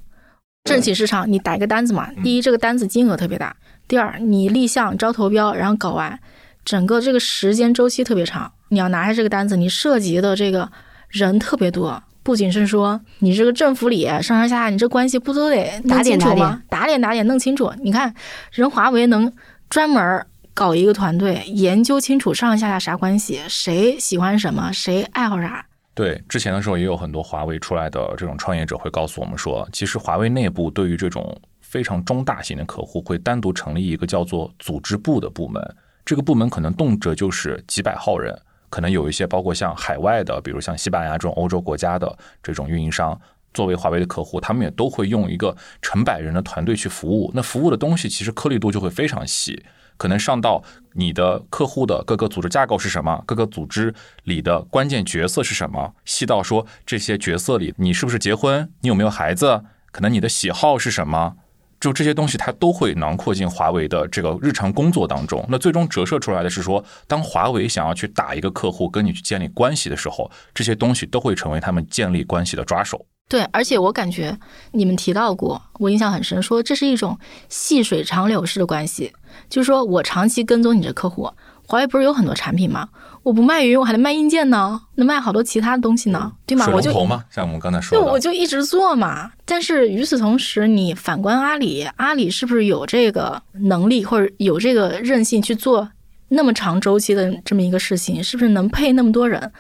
[0.63, 3.55] 政企市场你打一个单子嘛，第一这个单子金额特别大，
[3.87, 6.19] 第二你立项招投标，然后搞完，
[6.65, 10.71] 整个这个时间周期特别长，你要拿下这个单子，你涉及的这个
[11.09, 16.61] 人特别多，不仅是说你这个政府里上上下下你这关系不都得打清楚吗？
[16.69, 18.13] 打点打点弄清楚，你看
[18.51, 19.31] 人华为能
[19.69, 25.65] 专门搞一个团队研究清楚上上下下啥关系，谁喜欢什么，谁爱好啥。
[25.93, 35.61] 对，之前的时候也有很多华为出来的这种创业者会告诉我们说，其实华为内部对于这种非常中大型的客户，会单独成立一个叫做组织部的部门。
[36.05, 38.33] 这个部门可能动辄就是几百号人，
[38.69, 43.19] 可能有一些包括像海外的，比如像西班牙这种欧洲国家的这种运营商，
[43.53, 47.29] 作为华为的客户，他们也都会用一个成百人的团队去服务。
[47.35, 49.61] 那服务的东西其实颗粒度就会非常细。
[50.01, 59.61] 可能上到你的客户的各个组织架构是什么，各个组织里的关键角色是什么，细到说这些角色里你是不是结婚，你有没有孩子，
[59.91, 61.35] 可能你的喜好是什么，
[61.79, 65.45] 就这些东西它都会囊括进华为的这个日常工作当中。
[65.47, 73.05] 那最终折射出来的是说，当华为想要去打一个客户，跟你去建立关系的时候，这些东西都会成为他们建立关系的抓手。
[73.31, 74.37] 对，而且我感觉
[74.73, 77.17] 你们提到过，我印象很深，说这是一种
[77.47, 79.13] 细水长流式的关系，
[79.49, 81.31] 就是说我长期跟踪你的客户，
[81.65, 82.89] 华为不是有很多产品吗？
[83.23, 86.67] 我不卖云，我还能卖硬件呢，能卖好多其他的东西呢，对吗？
[86.73, 86.91] 我就
[87.29, 89.31] 像我们刚才说的，我就一直做嘛。
[89.45, 95.87] 但是与此同时，你反观阿里，阿里是不是有这个能力或者有这个韧性去做
[96.33, 98.23] 那么长周期的这么一个事情？
[98.23, 99.51] 是不是能配那么多人？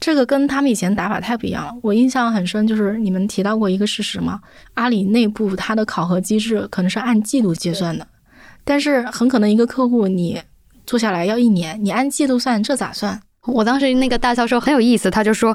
[0.00, 1.72] 这个跟他们以前打法太不一样了。
[1.82, 4.40] 我印象很深，就是你们提到过一个事实嘛，
[4.72, 8.06] 阿里内部它的考核机制可能是按季度结算的，
[8.64, 10.40] 但是很可能一个客户你
[10.86, 13.20] 做下来要一年，你按季度算，这咋算？
[13.46, 15.54] 我当时那个大销售很有意思，他就说：“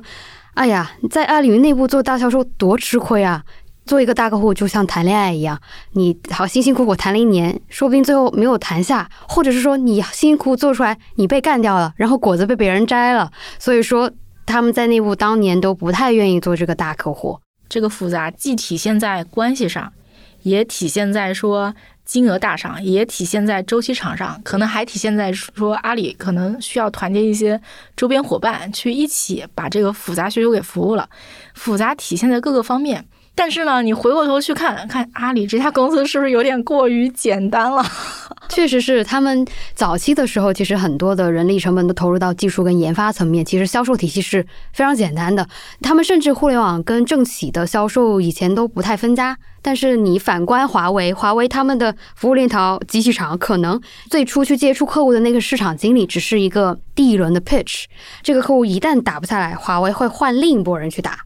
[0.54, 3.44] 哎呀，在阿里云内部做大销售多吃亏啊！
[3.90, 5.60] 做一个大客户就像谈恋爱一样，
[5.94, 13.32] 你好辛辛苦苦谈了一年，说不定最后没有谈下，或者是说你辛辛苦苦做出来，你被干掉了，然后果子被别人摘了。
[13.58, 14.10] 所以说。”
[14.50, 19.94] 他们在内部当年都不太愿意做这个大客户，这个复杂既体现在关系上，
[20.42, 27.62] 也体现在说金额大上，也体现在周期长上，可能还体现在说阿里可能需要团结一些
[27.96, 31.08] 周边伙伴去一起把这个复杂需求给服务了，
[31.54, 33.06] 复杂体现在各个方面。
[33.40, 37.82] 但是呢，你回过头去看看阿里这家公司是不是有点过于简单了？
[38.50, 43.46] 确实是，他们早期的时候，其实很多的人力成本都投入到技术跟研发层面。
[43.46, 45.48] 其实销售体系是非常简单的，
[45.82, 49.38] 他们甚至互联网跟政企的销售以前都不太分家。
[49.62, 57.86] 但是你反观华为，华为他们的服务链条极其长，可能最初去接触客户的那个市场经理只是一个第一轮的 pitch，
[58.22, 61.20] 这个客户一旦打不下来，华为会换另一拨人去打。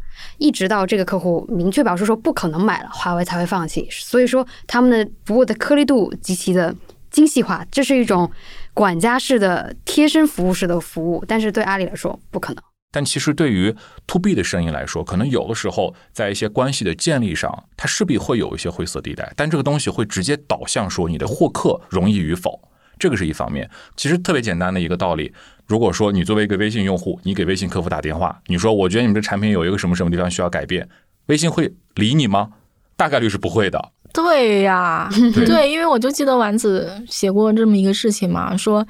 [0.44, 3.88] 一直到这个客户明确表示说不可能买了，华为才会放弃。
[3.90, 6.76] 所以说他们的服务的颗粒度极其的
[7.10, 8.30] 精细化，这是一种
[8.74, 11.24] 管家式的贴身服务式的服务。
[11.26, 12.62] 但是对阿里来说不可能。
[12.92, 13.74] 但其实对于
[14.06, 19.32] to B 的生意来说，可能有的时候在一些关系的建立上，它势必会有一些灰色地带。
[19.38, 22.60] 但这个东西会直接导向说你的获客容易与否，
[23.00, 23.70] 这个是一方面。
[23.96, 25.34] 其实特别简单的一个道理。
[25.66, 30.88] 如果说你作为一个微信用户，你给微信客服打电话，你说我觉得你们这产品有一个什么什么地方需要改变，
[31.28, 32.50] 微信会理你吗？
[32.96, 33.92] 大概率是不会的。
[34.14, 38.86] 对呀， 对，因为我就记得丸子写过这么一个事情嘛，说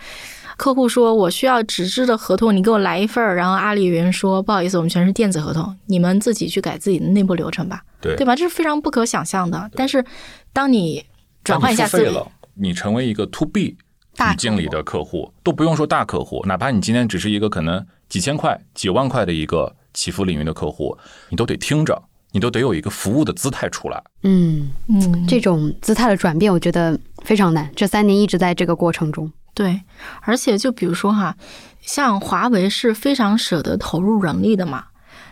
[0.58, 8.36] 客户说我需要纸质的合同，你给我来一份儿，然后阿里云说不好意思，我们全是电子合同，你们自己去改自己的内部流程吧，对对吧？
[8.36, 9.70] 这是非常不可想象的。
[9.76, 10.04] 但是
[10.52, 11.06] 当你
[11.44, 12.12] 转换一下思维，
[12.56, 13.78] 你成为一个 to B。
[14.18, 20.98] 语境里的客户都不用说大客户，哪怕你今天只是一个可能几千块、几万块的一个起伏领域的客户，
[21.30, 24.04] 你都得听着，你都得有一个服务的姿态出来。
[24.24, 27.70] 嗯嗯，这种姿态的转变，我觉得非常难。
[27.76, 29.32] 这三年一直在这个过程中。
[29.56, 29.82] 对，
[30.22, 31.36] 而且就比如说哈，
[31.82, 34.86] 像华为是非常舍得投入人力的嘛，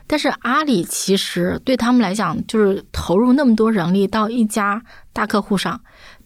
[0.06, 5.82] 但是阿里其实对他们来讲，就是投入那么多人力到一家大客户上，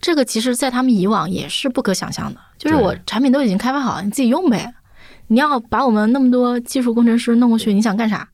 [0.05, 2.39] 这个其实在他们以往也是不可想象的。
[2.59, 4.71] 就是我产品都已经开发好了，你自己用呗。
[5.29, 8.29] 你要把我们那么多技术工程师弄过去，你想干啥？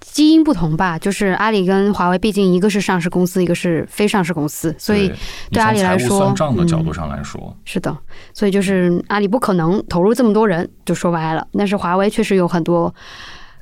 [0.00, 5.12] 基因不同吧，就是阿里跟华为，毕竟一个是上市公司，一个是非上市公司，所以
[5.50, 7.98] 对阿里来说，算账的角度上来说，嗯，是的，
[8.32, 11.44] 所以就是阿里不可能投入这么多人，就说白了。
[11.54, 12.94] 但是华为确实有很多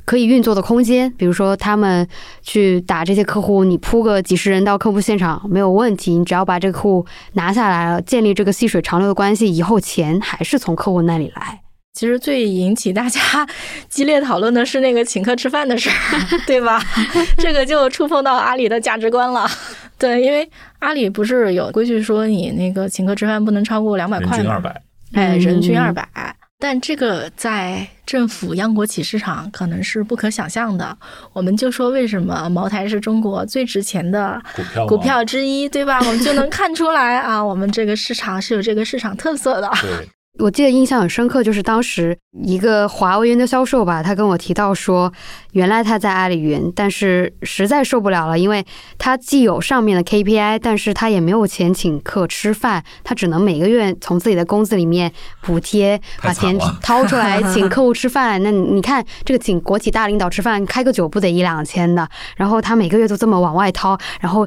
[0.04, 2.06] 可以运作的空间，比如说他们
[2.42, 11.60] 去打这些客户，你铺个几十人到客户现场没有问题，你只要把这个客户拿下来了，建立这个细水长流的关系，以后钱还是从客户那里来。
[11.94, 13.20] 其实最引起大家
[13.88, 15.94] 激烈讨论的是那个请客吃饭的事儿，
[16.44, 16.82] 对吧？
[17.38, 19.48] 这个就触碰到阿里的价值观了。
[19.96, 26.06] 对，因为阿里不是有规矩说你那个请客吃饭不能超过两百块人均二百，哎，人均二百。
[26.64, 30.96] 但这个在政府央国企市场可能是不可想象的。
[31.34, 35.98] 我们就说为什么茅台是中国最值钱的股票股票之一，对吧？
[35.98, 39.70] 我们就能看出来啊，我们这个市场是有这个市场特色的。
[39.82, 40.08] 对。
[40.40, 45.12] 我记得印象很深刻，就是当时一个华为云的销售吧，他跟我提到说，
[45.52, 48.66] 原来他在阿里云，但是实在受不了了，因为
[48.98, 58.42] 他既有上面的 KPI，但是他也没有钱请客吃饭，他只能每个月从自己的工资里面补贴，把钱掏出来请客户吃饭。
[58.42, 64.44] 那你看，这个请国企大领导吃饭，开个酒不得一两千的，然后他每个月都这么往外掏，然后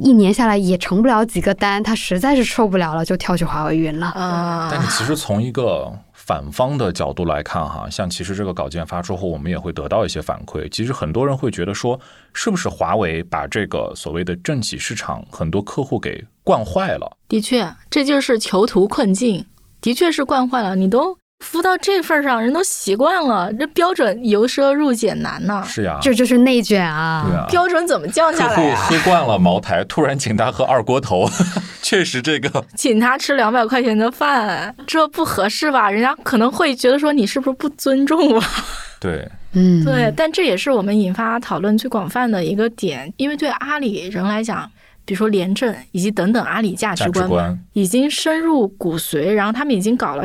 [0.00, 4.06] 一年下来也成不了几个单，他实在是受不了了，就跳去华为云了。
[4.06, 5.23] 啊，但是其实。
[5.26, 10.68] 从一个反方的角度来看，哈，像其实这个稿件发出后，我们也会得到一些反馈。
[10.68, 11.98] 其实很多人会觉得说，
[12.34, 17.16] 是不是华为把这个所谓的政企市场很多客户给惯坏了？
[17.26, 19.46] 的确，这就是囚徒困境，
[19.80, 20.76] 的确是惯坏了。
[20.76, 21.16] 你都。
[21.44, 23.52] 服到这份上，人都习惯了。
[23.52, 25.62] 这标准由奢入俭难呐。
[25.66, 27.24] 是呀，这就是内卷啊。
[27.28, 28.86] 对啊，标准怎么降下来啊？
[28.88, 31.28] 喝惯了茅台，突然请他喝二锅头，
[31.82, 32.64] 确实这个。
[32.74, 35.90] 请他吃两百块钱的饭，这不合适吧？
[35.90, 38.42] 人家可能会觉得说你是不是不尊重我？
[38.98, 40.12] 对，嗯，对。
[40.16, 44.68] 但这也是我们引发讨论最广泛的一个点，因为对阿里人来讲，
[45.04, 50.24] 比如说廉政以及等等阿里价值观已经深入骨髓，然后他们已经搞了。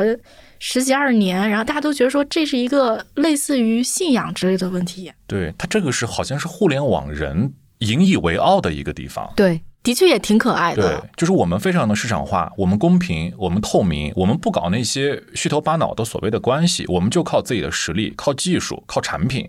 [0.60, 5.10] 十几二十年，然后大家都觉得说这是一个类似于信仰之类的问题。
[5.26, 9.32] 对他这个是好像是互联网人引以为傲的一个地方。
[9.34, 11.00] 对，的确也挺可爱的。
[11.00, 19.48] 对，就是我们非常的市场化，我们公平，我们透明，我们不搞那些虚头巴脑的所谓的关系，我们就靠自己的实力，靠技术，靠产品。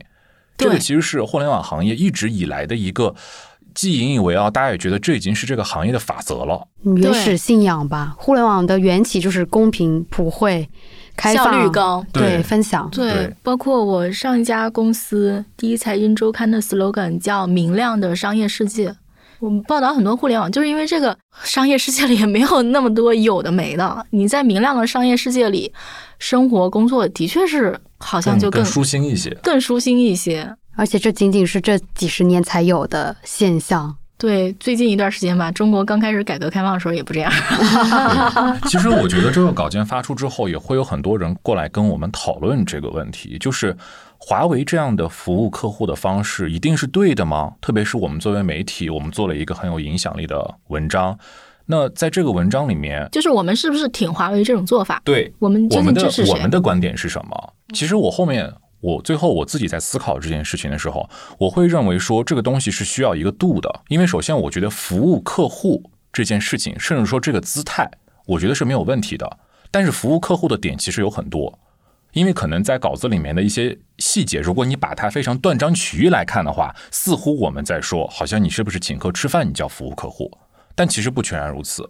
[0.58, 3.15] 这个其实是互联网行业一直以来的一个
[3.73, 6.67] 既引以为傲，大家也觉得这已经是这个行业的法则了。
[6.84, 10.69] 原始信仰吧，互联网的缘起就是公平、普惠。
[11.21, 18.95] 效率高，对分享，对，包括我上一家公司第一财经周刊的 slogan 叫“明亮的商业世界”。
[19.39, 24.03] 我们报道很多互联网，就是因为这个商业世界里也没有那么多有的没的。
[24.12, 25.71] 你在明亮的商业世界里
[26.17, 30.55] 生活工作，的确是好像就更舒心一些，更舒心一些。
[30.82, 33.96] 而且这仅仅是这几十年才有的现象。
[34.17, 37.32] 对，最近一段时间吧，中国刚开始改革开放的时候也不这样。
[38.67, 43.78] 其实我觉得这个稿件发出之后，也会有很多人过来跟我们讨论这个问题，就是
[44.17, 47.54] 华为这样的服务客户的方式一定是对的吗？
[47.62, 51.15] 特别是我们作为媒体，我们做了一个很有影响力的文章，
[51.67, 55.00] 那在这个文章里面，就是我们是不是挺华为这种做法？
[55.06, 57.54] 对，我们我们的我们的观点是什么？
[57.76, 58.52] 其实我后面。
[58.82, 67.89] 我最后我自己在思考这件事情的时候，我会认为说这个东西是需要一个度的，因为首先我觉得服务客户这件事情，甚至说这个姿态，
[68.26, 69.38] 我觉得是没有问题的。
[69.70, 71.60] 但是服务客户的点其实有很多，
[72.13, 80.30] 因为可能在稿子里面的一些细节，如果你把它非常断章取义来看的话，似乎我们在说，好像你是不是请客吃饭，你叫服务客户？
[80.76, 81.88] 但其实不全然如此。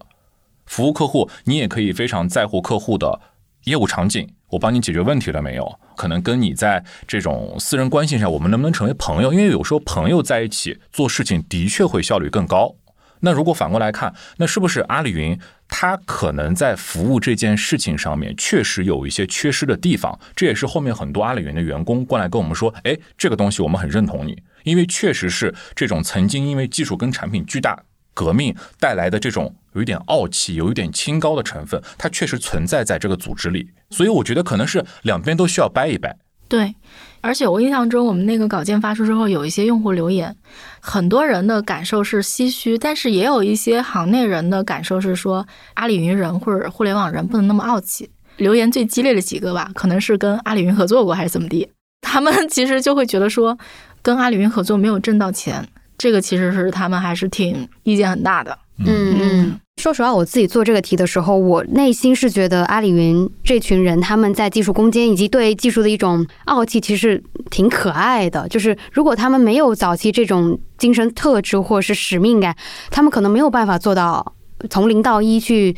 [0.65, 3.19] 服务客户，你也可以非常在乎客户的
[3.63, 4.27] 业务场景。
[4.49, 5.79] 我帮你解决问题了没有？
[5.95, 9.31] 可能跟你在这种私人关系上，我们能不能成为朋友？
[9.31, 12.75] 因为有时候朋友在一起做事情的确会效率更高。
[13.21, 15.39] 那如果反过来看，那是不是阿里云
[15.69, 20.19] 它可能在服务这件事情上面确实有一些缺失的地方？
[20.35, 27.81] 这也是后面很多阿里云的员工过来跟我们说：“哎，这个东西我们很认同你，因为确实是这种曾经因为技术跟产品巨大。”
[28.13, 36.17] 革命带来的这种有一点傲气、有一点清高的成分，它确实存在在这个组织里，所以我觉得可能是两边都需要掰一掰。
[36.47, 36.75] 对，
[37.21, 40.35] 而且我印象中，我们那个稿件发出之后，有一些用户留言，
[40.81, 48.09] 很多人的感受是唏嘘，但是也有一些行内人的感受是说，阿里云人或者互联网人不能那么傲气。
[48.35, 51.69] 留言最激烈的几个吧，可能是跟阿里云合作过还是怎么地，
[52.01, 53.57] 他们其实就会觉得说，
[54.01, 55.65] 跟阿里云合作没有挣到钱，
[56.01, 58.57] 这个其实是他们还是挺意见很大的。
[58.83, 68.47] 嗯嗯，说实话，我自己做这个题的时候，我内心是觉得阿里云这群人他们在技术攻坚以及对技术的一种傲气，其实挺可爱的。
[68.47, 72.55] 就是如果他们没有早期这种精神特质或者是使命感，
[72.89, 74.33] 他们可能没有办法做到
[74.71, 75.75] 从零到一去。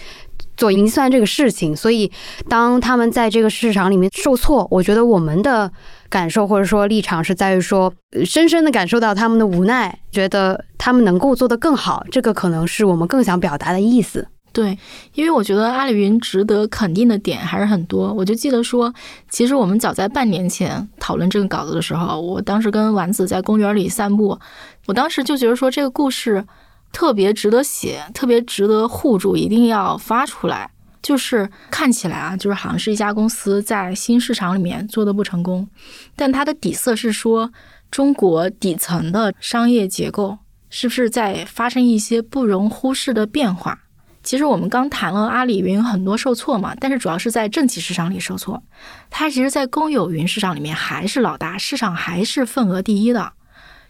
[0.55, 2.11] 做云算这个事情，所以
[2.47, 5.71] 当他们在这个市场里面受挫，我觉得我们的
[6.09, 7.93] 感受或者说立场是在于说，
[8.25, 14.27] 深深的感受到他们的无奈，觉得他们能够做得更好，这个可能是我们更想表达的意思。
[14.51, 14.77] 对，
[15.15, 18.13] 因为我觉得阿里云值得肯定的点还是很多。
[18.13, 18.93] 我就记得说，
[19.27, 24.37] 其实我们早在半年前讨论这个稿子的时候，我当时跟丸子在公园里散步，
[24.85, 26.45] 我当时就觉得说这个故事。
[26.93, 30.69] 特别值得写，特别值得互助，一定要发出来。
[31.01, 35.67] 就是看起来啊，就是好像是一家公司在新市场里面做的不成功，
[36.15, 37.51] 但它的底色是说
[37.91, 40.37] 中国底层的商业结构
[40.69, 43.77] 是不是在发生一些不容忽视的变化？
[44.23, 48.63] 其实我们刚谈了阿里云很多受挫嘛，但是主要是在政企市场里受挫，
[49.09, 53.33] 它其实，在公有云市场里面还是老大，市场还是份额第一的。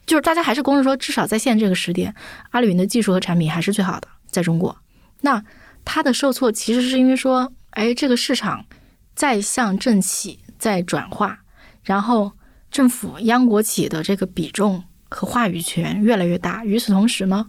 [0.05, 2.13] 就是大家还是公认说，至少在现这个时点，
[2.51, 4.77] 阿里云的技术和产品还是最好的，在中国。
[5.21, 5.43] 那
[5.85, 8.65] 它的受挫其实是因为说，哎，这个市场
[9.15, 11.39] 在向政企在转化，
[11.83, 12.31] 然后
[12.69, 16.65] 政府央国企的这个比重和话语权越来越大。
[16.65, 17.47] 与此同时呢，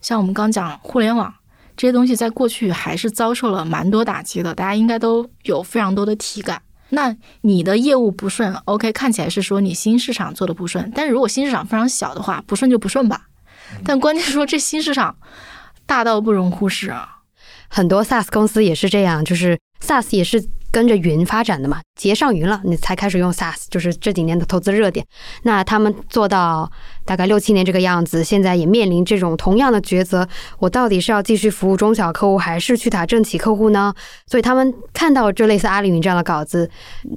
[0.00, 1.34] 像我们刚讲互联网
[1.76, 6.62] 这些东西，在过去还是遭受了蛮多打击的，大家应该都有非常多的体感。
[6.90, 13.22] 那你的业务不顺，OK，看起来是说你新市场做的不顺，但是如果新市场非常小的话，不顺就不顺吧。
[13.84, 15.16] 但关键说这新市场
[15.86, 17.18] 大到不容忽视啊，
[17.68, 20.48] 很多 SaaS 公司也是这样，就是 SaaS 也是。
[20.70, 25.04] 跟着云发展的嘛，接上云了，你才开始用 SaaS，就是这几年的投资热点。
[25.42, 26.70] 那他们做到
[27.04, 33.94] 大概六七年这个样子，现在也面临这种同样的抉择：我到底是要继续服务中小客户，还是去打政企客户呢？
[34.26, 36.68] 所以他们看到这类似阿里云这样的稿子，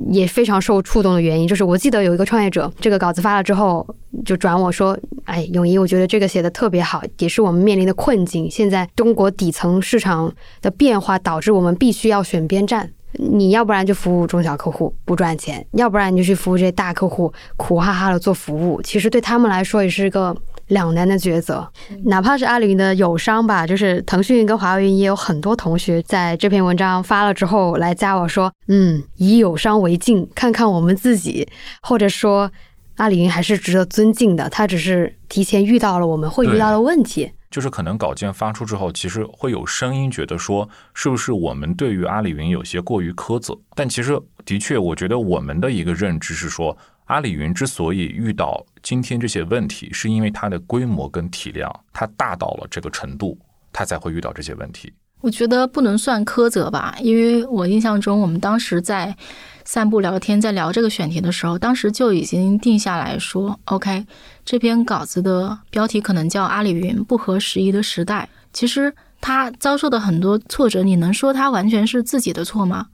[0.10, 3.86] 也非常受触动的原因，就是我记得有一个创业者，这个稿子发了之后，
[4.26, 8.50] 就转我说：“哎，永怡，我觉得这个写的特别好，也是我们面临的困境。
[8.50, 18.82] 现在中国底层市场的变化，导致我们必须要选边站。”你要不然就服务中小客户不赚钱，要不然你就去服务这些大客户苦哈哈的做服务。
[18.82, 20.36] 其实对他们来说也是一个
[20.68, 21.68] 两难的抉择。
[22.06, 31.48] 哪怕是阿里云的友商吧，就是腾讯跟华为云也有很多同学在这篇文章发了之后来加我说，嗯，以友商为镜，看看我们自己，
[31.82, 32.50] 或者说
[32.96, 37.32] 阿里云还是值得尊敬的，他只是提前遇到了我们会遇到的问题。
[37.52, 43.56] 就是可能稿件发出之后，其实会有声音觉得说，是不是我们对于阿里云有些过于苛责？
[43.76, 46.76] 但其实的确，我觉得我们的一个认知是说，
[47.06, 53.38] 阿里云之所以遇到今天这些问题，是因为它的规模跟体量，它大到了这个程度，
[53.74, 54.92] 它才会遇到这些问题。
[55.20, 59.16] 我觉得不能算苛责吧，因为我印象中，我们当时在。
[59.64, 64.06] 散步聊天，在聊这个选题的时候，当时就已经定下来说，OK，
[64.44, 68.28] 这篇稿子的标题可能叫《阿里云不合时宜的时代》。
[68.54, 72.88] 其实他遭受的很多挫折，你能说他完全是自己的错吗？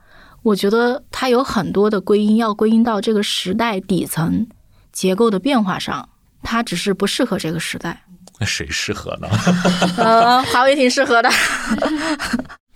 [0.44, 4.48] 我觉得他有很多的归因要归因到这个时代底层
[4.92, 6.08] 结构的变化上，
[6.44, 8.04] 他只是不适合这个时代。
[8.40, 9.28] 那谁适合呢？
[9.98, 11.30] 呃，华为挺适合的。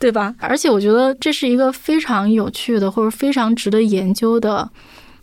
[0.01, 0.33] 对吧？
[0.39, 4.67] 而且我觉得这是一个非常有趣的，或者非常值得研究的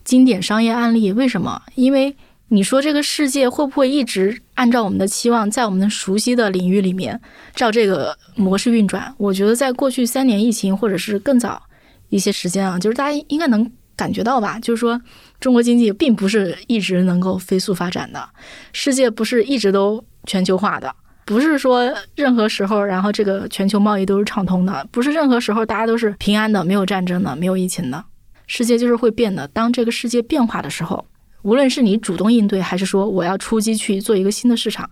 [0.05, 1.12] 经典商业案例。
[1.12, 1.61] 为什么？
[1.74, 2.16] 因为
[2.51, 7.20] 你说这个世界会不会一直按照我们的期望，在我们的熟悉的领域里面
[7.57, 9.12] 照这个模式运转？
[9.18, 11.61] 我觉得在过去三年疫情，或者是更早
[12.09, 14.61] 一些时间啊，就是大家应该能感觉到吧？
[14.61, 15.03] 就是说，
[15.41, 18.29] 中国经济并不是一直能够飞速发展的，
[18.72, 20.95] 世界不是一直都全球化的。
[21.29, 28.03] 不是说任何时候，然后这个全球贸易都是畅通的，不是任何时候大家都是平安的，没有战争的，没有疫情的。
[28.47, 29.47] 世界就是会变的。
[29.49, 31.05] 当这个世界变化的时候，
[31.43, 34.89] 无论是你主动应对，还是说我要出击去做一个新的市场，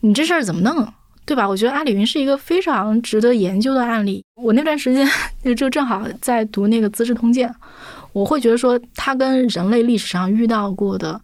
[0.00, 0.90] 你这事儿怎么弄，
[1.26, 1.46] 对吧？
[1.46, 4.24] 我觉得阿里云是一个非常值得研究的案例。
[4.42, 5.06] 我那段时间
[5.44, 7.46] 就就正好在读那个《资治通鉴》，
[8.14, 11.20] 我会觉得说，它跟人类历史上遇到过的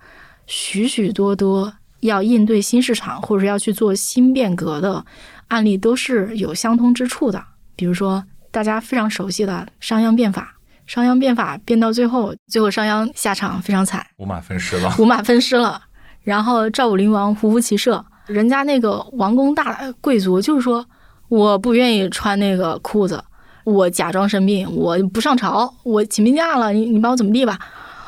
[0.47, 1.73] 许许多多。
[2.01, 5.05] 要应对新市场，或者要去做新变革的
[5.49, 7.43] 案例，都是有相通之处的。
[7.75, 10.55] 比如说，大家非常熟悉的商鞅变法，
[10.87, 14.95] 商鞅变法变到最后，最后商鞅下场非常惨，五马分尸了。
[14.99, 15.83] 五马分尸了。
[16.23, 20.85] 然后赵武灵王胡服骑射，人家那个王公大贵族就是说，
[21.29, 23.23] 我不愿意穿那个裤子，
[23.63, 27.59] 我假装生病，我不上朝，我请病假了，你你把我怎么地吧，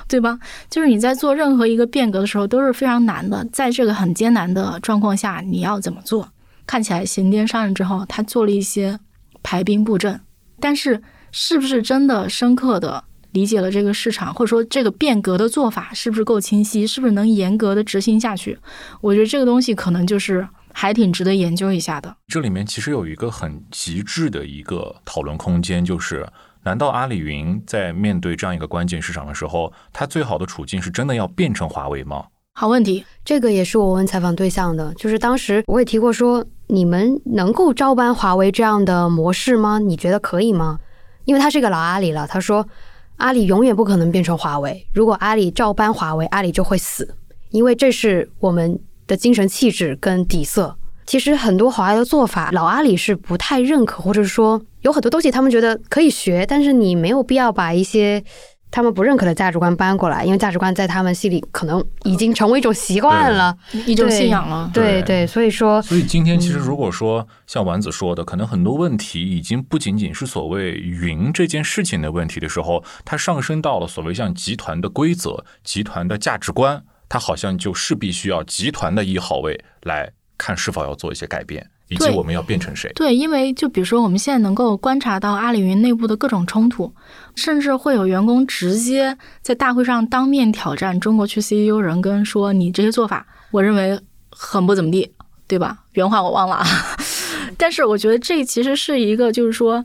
[0.09, 0.39] 对吧？
[0.71, 6.29] 就是你在做任何一个变革的时候都是非常难的，在这个很艰难的状况下，你要怎么做？
[6.67, 8.99] 看起来刑颠上任之后，他做了一些
[9.43, 10.21] 排兵布阵，
[10.59, 18.59] 但是是不是真的深刻的理解了这个市场，或者说这个变革的做法是不是够清晰，是不是能严格的执行下去？
[19.01, 22.15] 我觉得这个东西可能就是还挺值得研究一下的。
[22.27, 26.27] 这里面其实有一个很极致的一个讨论空间，就是
[26.65, 32.27] 难道阿里云在面对这样一个关键市场的时候，它最好的处境是真的要变成华为吗？
[32.55, 39.79] 好问题，这个也是我问采访对象的，就是当时我也提过说，你们能够照搬华为这样的模式吗？
[39.79, 40.79] 你觉得可以吗？
[41.25, 42.67] 因为他是一个老阿里了，他说
[43.19, 47.15] 阿里永远不可能变成华为，如果阿里照搬华为，阿里就会死，
[47.51, 50.77] 因为这是我们的精神气质跟底色。
[51.09, 58.23] 其实很多华为的做法，老阿里是不太认可，或者说有很多东西他们觉得可以学，但是你没有必要把一些。
[58.71, 63.57] 他们不认可的价值观搬过来，因为价值观在他们心里可能已经成为一种习惯了，
[63.87, 64.71] 一种信仰了。
[64.75, 81.69] 对对，所以说，所以今天其实如果说像丸子说的，可能很多问题已经不仅仅是所谓云这件事情的问题的时候，它上升到了所谓像集团的规则、集团的价值观，它好像就势必需要集团的一号位来看是否要做一些改变。
[81.91, 82.93] 以及我们要变成谁？
[82.95, 86.93] 对，因为就比如说，我们现在能够观察到阿里云内部的各种冲突，
[87.35, 95.11] 甚至会有员工直接在大会上当面挑战中国区 CEO 人跟说：“你这些做法，我认为很不怎么地，
[95.47, 96.67] 对吧？”原话我忘了啊。
[97.57, 99.83] 但是我觉得这其实是一个，就是说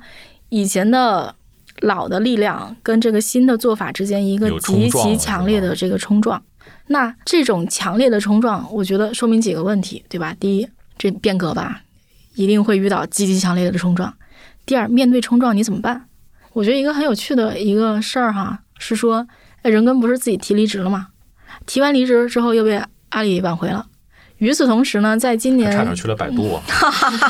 [0.49, 1.33] 以前的
[1.79, 6.43] 老的力量跟这个新的做法之间一个极其强烈的这个冲撞。
[6.87, 10.35] 那这种强烈的冲撞，我觉得说明几个问题，对吧？
[10.39, 10.67] 第一，
[10.97, 11.81] 这变革吧。
[12.35, 14.11] 一定会遇到积极其强烈的冲撞。
[14.65, 16.05] 第二，面对冲撞你怎么办？
[16.53, 19.27] 我觉得一个很有趣的一个事儿哈，是说，
[19.61, 21.09] 任根不是自己提离职了吗？
[21.67, 23.85] 提完离职之后又被阿里挽回了。
[24.37, 26.59] 与此同时呢，在今年差点去了百度。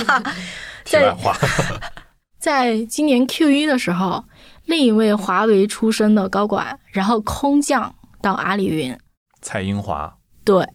[0.86, 1.36] 题外话，
[2.40, 4.24] 在今年 Q 一的时候，
[4.66, 8.98] 另一位华为出身的高管，然后空降到阿里云。
[9.44, 10.12] 蔡英华。
[10.44, 10.68] 对，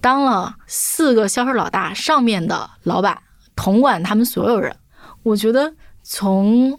[0.00, 3.16] 当了四个销售老大上面的老板。
[3.58, 4.76] 统管他们所有人，
[5.22, 6.78] 我觉得从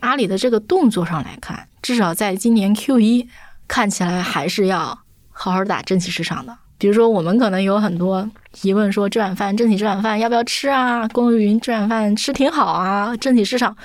[0.00, 3.28] 阿里的这个动作上来看，至少在今年 Q 一
[3.68, 4.98] 看起来还是要
[5.30, 6.58] 好好打政企市场的。
[6.78, 8.28] 比如说，我们可能有很多
[8.62, 11.06] 疑问，说这碗饭政企这碗饭要不要吃啊？
[11.08, 13.76] 公有云这碗饭吃挺好啊，政企市场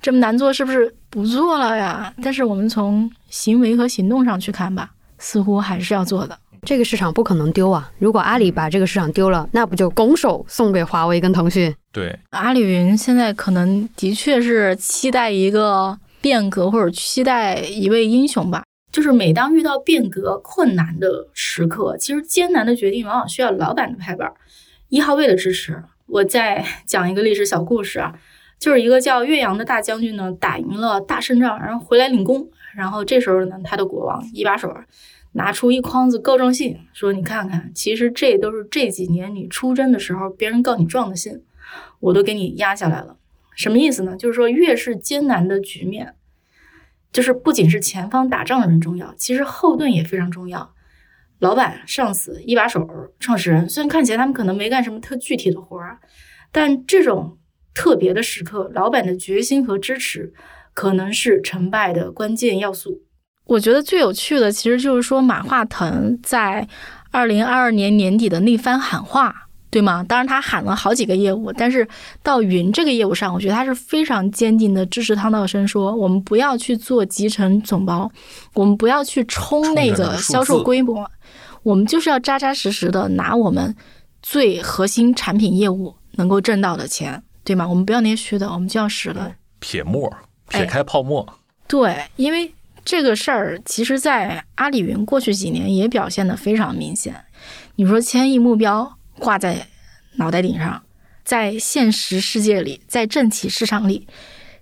[0.00, 2.14] 这么难做，是不是不做了呀？
[2.22, 6.38] 但是我们从行为和行动上去看吧，似乎还是要做的。
[6.68, 7.90] 这个市场不可能丢啊！
[7.98, 11.74] 如果阿里把这个市场丢了，那不就拱手送给华为跟腾讯？
[11.90, 18.64] 对，阿里云现在可能的确是期待一个变革，或者期待一位英雄吧。
[18.92, 24.30] 就是每当遇到变革困难的时刻，其实艰难的决定往往需要老板的拍板，
[24.90, 25.82] 一号位的支持。
[26.06, 28.12] 我再讲一个历史小故事啊，
[28.58, 32.46] 就是一个叫岳阳的大将军呢，打赢了大胜仗，然后回来领功，
[32.76, 34.70] 然后这时候呢，他的国王一把手。
[35.32, 41.42] 拿出一筐子告状信，说：“你看看，其实这都是这几年你出征的时候别人告你状的信，
[42.00, 43.16] 我都给你压下来了。
[43.54, 44.16] 什么意思呢？
[44.16, 46.14] 就是说，越是艰难的局面，
[47.12, 50.74] 就是不仅是前方打仗的人重要，其实后盾也非常重要。
[51.38, 52.88] 老板、上司、一把手、
[53.20, 56.00] 创始人，虽然看起来他们可能没干什么特具体的活儿，
[56.50, 57.38] 但这种
[57.74, 60.32] 特别的时刻，老板的决心和支持，
[60.74, 63.02] 可能是成败的关键要素。”
[63.48, 66.68] 我觉得最有趣的，其实就是说马化腾在
[67.10, 69.34] 二零二二年年底的那番喊话，
[69.70, 70.04] 对吗？
[70.06, 71.88] 当然他喊了好几个业务，但是
[72.22, 78.10] 到云这个业务上，我觉得他是非常坚定的支持汤道生，说我们不要去做集成总包，
[78.52, 81.10] 我们不要去冲那个销售规模，
[81.62, 83.74] 我们就是要扎扎实实的拿我们
[84.22, 87.66] 最核心产品业务能够挣到的钱，对吗？
[87.66, 89.32] 我们不要那些虚的，我们就要实的。
[89.58, 90.12] 撇沫，
[90.50, 91.26] 撇开泡沫。
[91.66, 92.52] 对，因为。
[92.88, 97.14] 这个事儿其实，在阿里云过去几年也表现的非常明显。
[97.76, 99.66] 你说千亿目标挂在
[100.16, 100.82] 脑袋顶上，
[101.22, 104.08] 在现实世界里，在政企市场里，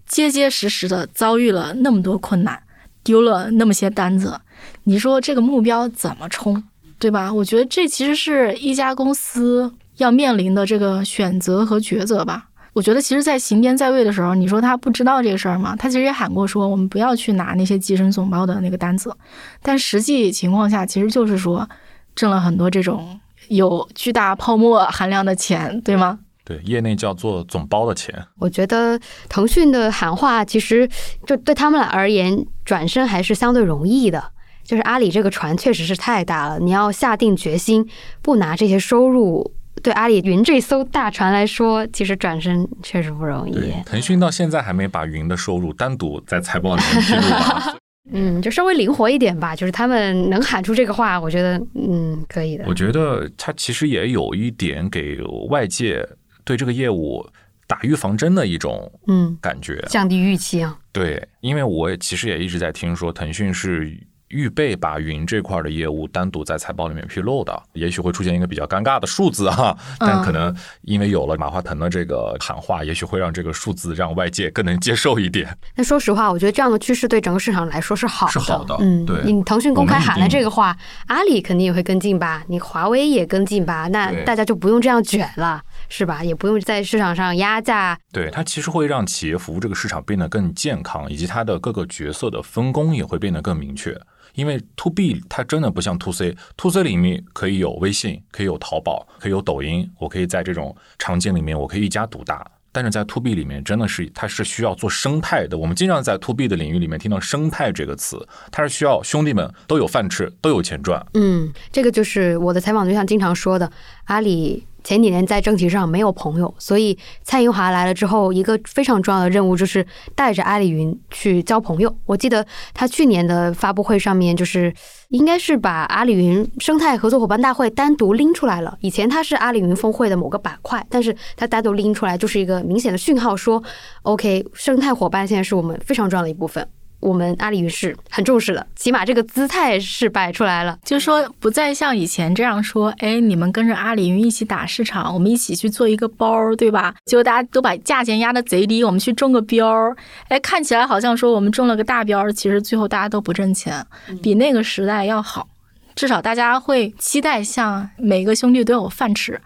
[0.08, 2.60] 结结实实的遭遇了那么多困难，
[3.04, 4.40] 丢了那么些单子，
[4.82, 6.64] 你说这个目标怎么冲，
[6.98, 7.32] 对吧？
[7.32, 12.48] 我觉得这其实是一家公司要面临的这个选择和抉择吧。
[12.76, 15.74] 我觉得，其实，在刑颠在位的时候，你说他不知道这个事儿吗？
[15.74, 19.16] 他其实也喊过说，我们不要去拿那些集成总包的那个单子。
[19.62, 21.66] 但实际情况下，其实就是说，
[22.14, 23.18] 挣了很多这种
[23.48, 26.18] 有巨大泡沫含量的钱，对吗？
[26.44, 28.14] 对，业内叫做总包的钱。
[28.38, 30.86] 我觉得腾讯的喊话其实
[31.26, 34.22] 就对他们而言，转身还是相对容易的。
[34.62, 37.88] 就是阿里这个船确实是太大了，你要下定决心
[38.20, 39.52] 不拿这些收入，
[39.82, 43.52] 对阿里云这艘大船来说，其实转身确实不容易。
[43.52, 47.76] 对，腾讯到现在还没把云的收入单独在财报里面披露 吧？
[48.12, 49.54] 嗯，就稍微灵活一点吧。
[49.54, 52.64] 就是他们能喊出这个话，我觉得嗯可以的。
[52.66, 55.18] 我觉得他其实也有一点给
[55.48, 56.06] 外界。
[56.44, 57.28] 对这个业务
[57.66, 60.78] 打预防针的一种嗯感觉，降低预期啊。
[60.92, 63.92] 对，因为我其实也一直在听说，腾讯是
[64.28, 75.56] 预备把云这块的业务单独在财报里面披露的，也许会出现一个比较尴尬的数字哈，但可能因为有了马化腾的这个喊话，也许会让这个数字让外界更能接受一点。
[75.74, 78.76] 那说实话，我觉得这样的趋势对整个市场来说是好的，是好的。
[78.80, 85.62] 嗯，对，你腾讯公开喊了这个话，阿里肯定也会跟进吧，你华为也跟进吧，那大家就不用这样卷了。
[85.88, 86.24] 是吧？
[86.24, 87.96] 也不用在市场上压价。
[88.12, 93.96] 对它其实会让企业服务这个市场变得更健康，以及它的各个角色的分工也会变得更明确。
[94.36, 102.46] 因为 to B 它真的不像 to C，to C 里面可以有微信，可以有淘宝，可以有抖音，我可以在这种场景里面我可以一家独大。
[102.70, 105.56] 但是在 to B 里面真的是它是需要做生态的。
[105.56, 108.18] 我们经常在 to B 的领域里面听到生态这个词，
[108.52, 111.04] 它是需要兄弟们都有饭吃，都有钱赚。
[111.14, 113.72] 嗯，这个就是我的采访对象经常说的，
[114.04, 114.66] 阿里。
[114.86, 119.84] 前几年在政企上没有朋友，所以蔡英华来了之后，一个非常重要的任务就是
[120.14, 121.92] 带着阿里云去交朋友。
[122.04, 124.72] 我记得他去年的发布会上面，就是
[125.08, 128.78] 应该是把阿里云生态合作伙伴大会单独拎出来了。
[128.80, 133.60] 以前它是阿里云峰会的某个板块，但是它单独拎出来，就是一个明显的讯号，说
[134.02, 136.64] OK，生态伙伴现在是我们非常重要的一部分。
[137.00, 146.94] 我们阿里云是很重视的，起码这个姿态是摆出来了，就是说不再像以前这样说，哎，你们跟着阿里云一起打市场，我们一起去做一个包，对吧？
[147.04, 149.94] 结果大家都把价钱压得贼低，我们去中个标，
[150.28, 153.86] 哎，看起来好像说我们中了个大标，其实最后大家都不挣钱，
[154.22, 155.46] 比那个时代要好，
[155.94, 159.40] 至少大家会期待像每个兄弟都有饭吃，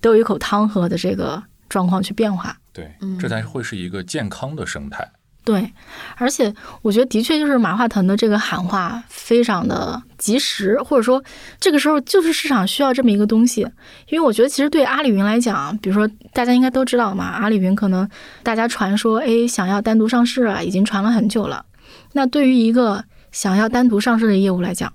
[0.00, 2.56] 都有一口汤喝的这个状况去变化。
[2.72, 2.90] 对，
[3.20, 5.06] 这才会是一个健康的生态。
[5.44, 5.72] 对，
[6.16, 11.20] 而且我觉得的确就是马化腾的这个喊话非常的及时，或者说
[11.58, 13.62] 这个时候就是市场需要这么一个东西。
[14.08, 18.08] 因为我觉得其实对阿里云来讲，比如说大家应该都知道嘛，阿里云可能
[18.44, 21.64] 大家传说哎想要单独上市啊，已经传了很久了。
[22.12, 24.92] 那对于一个想要单独上市的业务来讲，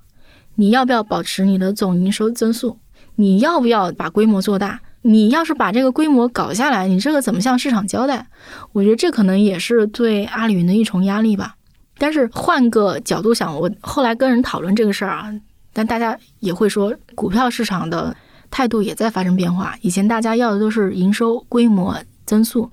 [0.56, 2.80] 你要不要保持你的总营收增速？
[3.16, 4.80] 你要不要把规模做大？
[5.08, 8.28] 你要是把这个规模搞下来，你这个怎么向市场交代？
[8.74, 11.56] 我觉得这可能也是对阿里云的一重压力吧。
[11.98, 15.34] 但是换个角度想，我后来跟人讨论这个事儿啊，
[15.72, 18.14] 但大家也会说，股票市场的
[18.52, 19.78] 态度也在发生变化。
[19.80, 22.70] 以前大家要的都是营收规模增速，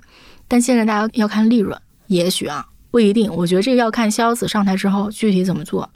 [0.49, 1.79] 但现在大家要看利润。
[2.07, 3.33] 也许啊，不一定。
[3.33, 5.89] 我觉得这个要看肖子上台之后具体怎么做，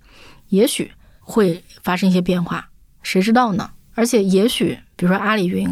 [0.47, 2.69] 也许会发生一些变化，
[3.03, 3.69] 谁知道呢？
[3.93, 5.69] 而且也许，比如说阿里云。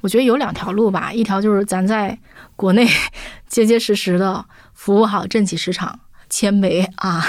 [0.00, 2.18] 我觉得有两条路吧，一条就是咱在
[2.56, 2.88] 国内
[3.46, 7.24] 结结实实的服务好政企市场，谦卑啊，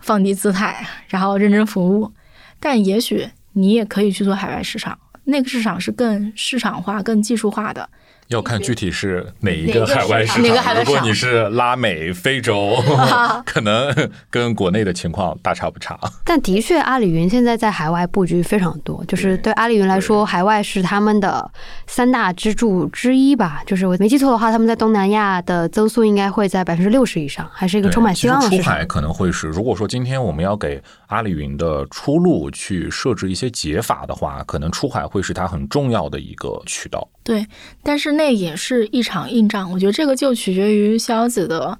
[0.00, 2.12] 放低姿态，然后认真服务。
[2.58, 7.88] 但也许你也可以去做海外市场，那个市场是更市场化、更技术化的。
[8.28, 10.74] 要看具体是哪一个海外市场。
[10.76, 12.76] 如果你是拉美、非洲，
[13.46, 13.94] 可能
[14.30, 15.98] 跟国内的情况大差不差。
[16.24, 21.50] 但的确，阿里云现在在海外布局非常多，就是对阿里云来说，海外是他们的
[21.86, 23.62] 三大支柱之一吧。
[23.66, 37.08] 就是我没记错的话，他们在东南亚的增速应该会在百分之六十以上，还是一个充满希望的出海可能会是，如果说今天我们要给阿里云的出路去设置一些解法的话，可能出海会是它很重要的一个渠道。
[37.22, 37.44] 对，
[37.82, 39.70] 但是那也是一场硬仗。
[39.70, 41.78] 我觉得这个就取决于肖子的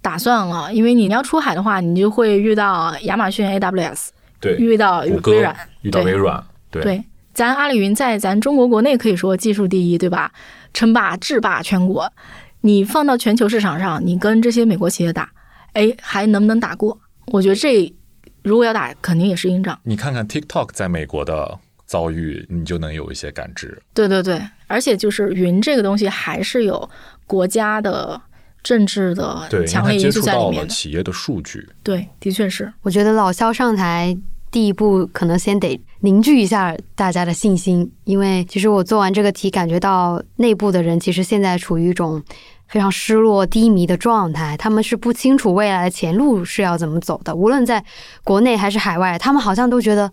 [0.00, 0.72] 打算了。
[0.72, 4.08] 因为你要出海的话，你就会遇到亚马逊 AWS，
[4.40, 6.82] 对，遇到微软，遇到微软，对。
[6.82, 7.04] 对，
[7.34, 10.32] 咱阿里云在咱中国国内可以说技术第一，对吧？
[10.74, 12.12] 称霸制霸全国。
[12.60, 15.30] 你放到全球市场上，你跟这些美国企业打，
[15.72, 16.98] 哎，还能不能打过？
[17.26, 17.92] 我觉得这
[18.42, 19.78] 如果要打，肯定也是硬仗。
[19.84, 21.58] 你看看 TikTok 在美国的。
[21.92, 26.88] 遭遇你就能有一些感知，对对对，而且就是云这个东西还是有
[27.26, 28.18] 国家的
[28.62, 30.66] 政治的强烈因素在里面。
[30.66, 32.72] 企业的数据，对，的确是。
[32.80, 34.16] 我觉得老肖上台
[34.50, 42.22] 第一步可能先得凝聚一下大家的信心，因为其实我做完这个题，感觉到内部的人其实现在处于一种
[42.68, 47.84] 非常失落、低迷的状态，他们是不清楚未来的前路是要怎么走的，无论在
[48.24, 50.10] 国内还是海外，他们好像都觉得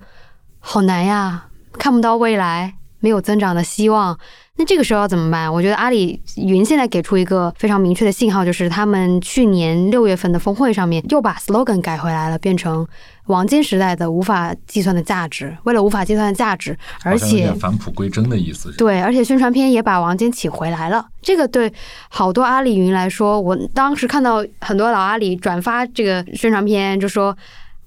[0.60, 1.46] 好难呀。
[1.74, 4.18] 看不到未来，没有增长的希望。
[4.56, 5.52] 那这个时候要怎么办？
[5.52, 12.86] 我觉得阿里云现在给出一个非常明确的信号，就是他们去年六月份的峰会上面又把 slogan 改回来了，变成
[13.28, 15.56] 王坚时代的无法计算的价值。
[15.64, 18.70] 为了无法计算的价值，而且返璞归真的意思。
[18.74, 21.08] 对，而且宣传片也把王坚请回来了。
[21.22, 21.72] 这个对
[22.10, 27.34] 好多阿里云来说，我当时看到很多老阿里转发这个宣传片，就说。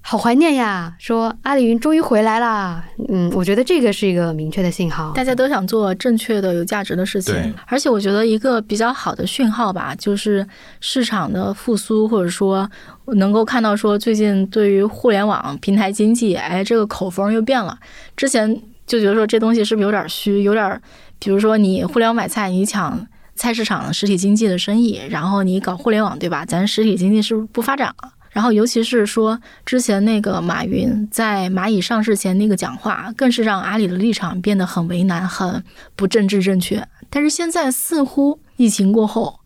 [0.04, 0.94] 好怀念呀！
[0.98, 2.84] 说阿里云终于回来啦。
[3.08, 5.12] 嗯，我觉得这个是一个明确的信号。
[5.12, 10.46] 大家都想做正确的、有价值的事情，而且我觉得一个比较好的讯号吧，就是
[10.80, 12.68] 市场的复苏，或者说
[13.14, 17.78] 能够看到说最近对于互联网平台经济，哎，这个口风又变了。
[18.16, 20.82] 之前就觉得说这东西是不是有点虚，有点，
[21.20, 26.44] 比如说你互联网买菜，你抢菜市场实体经济的生意，然后你搞互联网，对吧？
[26.44, 28.12] 咱实体经济是不是不发展了？
[28.32, 35.62] 然后，尤其是说之前那个马云在蚂蚁上市前那个讲话，更是让阿里的立场变得很为难、很
[35.94, 36.82] 不政治正确。
[37.10, 39.38] 但是现在似乎疫情过后，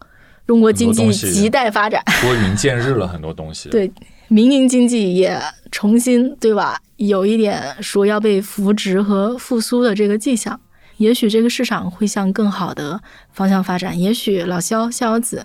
[0.47, 3.69] 中国经济亟待发展，拨云见日了很多东西。
[3.71, 3.93] 对，
[4.29, 5.37] 民营经济也
[5.73, 6.79] 重新对吧？
[6.97, 10.61] 有一点说要被扶植和复苏的这个迹象。
[10.99, 12.99] 也许这个市场会向更好的
[13.31, 14.01] 方向发展。
[14.01, 15.45] 也许老肖、逍遥子。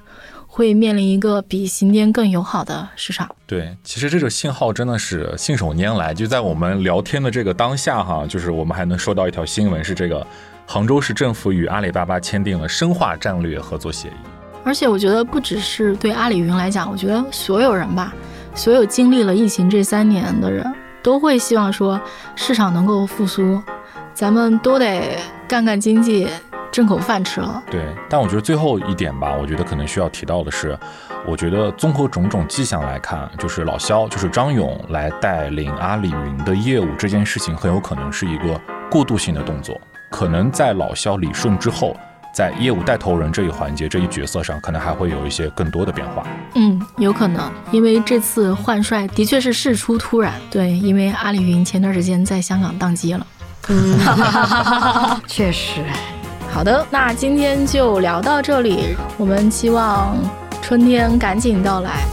[0.54, 3.34] 会面临一个比新店更友好的市场。
[3.48, 10.28] 对，其实这个信号真的是信手拈来，就在我们聊天的这个当下哈，就是我们还能收到一条新闻，是这个
[10.68, 14.14] 杭州市政府与阿里巴巴签订了深化战略合作协议。
[14.66, 18.14] 而且我觉得不只是对阿里云来讲，我觉得所有人吧，
[18.54, 20.70] 所有经历了疫情这三年的人
[21.02, 22.00] 都会希望说
[22.36, 23.64] 市场能够复苏，
[24.14, 26.28] 咱们都得干干经济。
[26.72, 27.86] 挣口饭吃了，对。
[28.10, 30.78] 但我觉得最后一点吧，我觉得可能需要提到的是，
[31.28, 38.60] 我觉得综合种种迹象来看，就是老肖，就是张勇来带领阿里云的业务这件事情，很有可能是一个
[38.90, 39.80] 过渡性的动作。
[40.10, 41.96] 可能在老肖理顺之后，
[42.34, 46.26] 在业务带头人这一环节、这一角色上，可能还会有一些更多的变化。
[46.56, 50.34] 嗯，有可能，因为这次换帅的确是事出突然。
[50.50, 53.26] 对，因为阿里云前段时间在香港宕机了。
[53.70, 55.82] 嗯， 确实。
[56.54, 58.96] 好的，那今天就聊到这里。
[59.18, 60.16] 我们期望
[60.62, 62.04] 春天赶紧到来，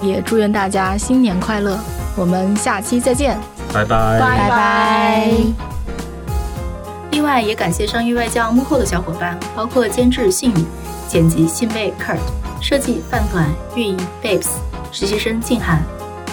[0.00, 1.78] 也祝愿大家新年快乐。
[2.16, 3.38] 我们下期再见，
[3.72, 5.30] 拜拜拜拜。
[7.10, 10.64] 另外，也感谢商业外教幕后的小伙伴，包括监制信宇、
[11.08, 12.18] 剪辑信贝 Kurt、
[12.62, 14.48] 设计饭团、运营 Babes、
[14.92, 15.82] 实习生静涵。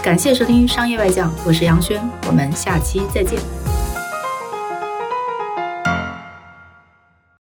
[0.02, 3.40] 感谢收听商业外教，我是杨轩，我们下期再见。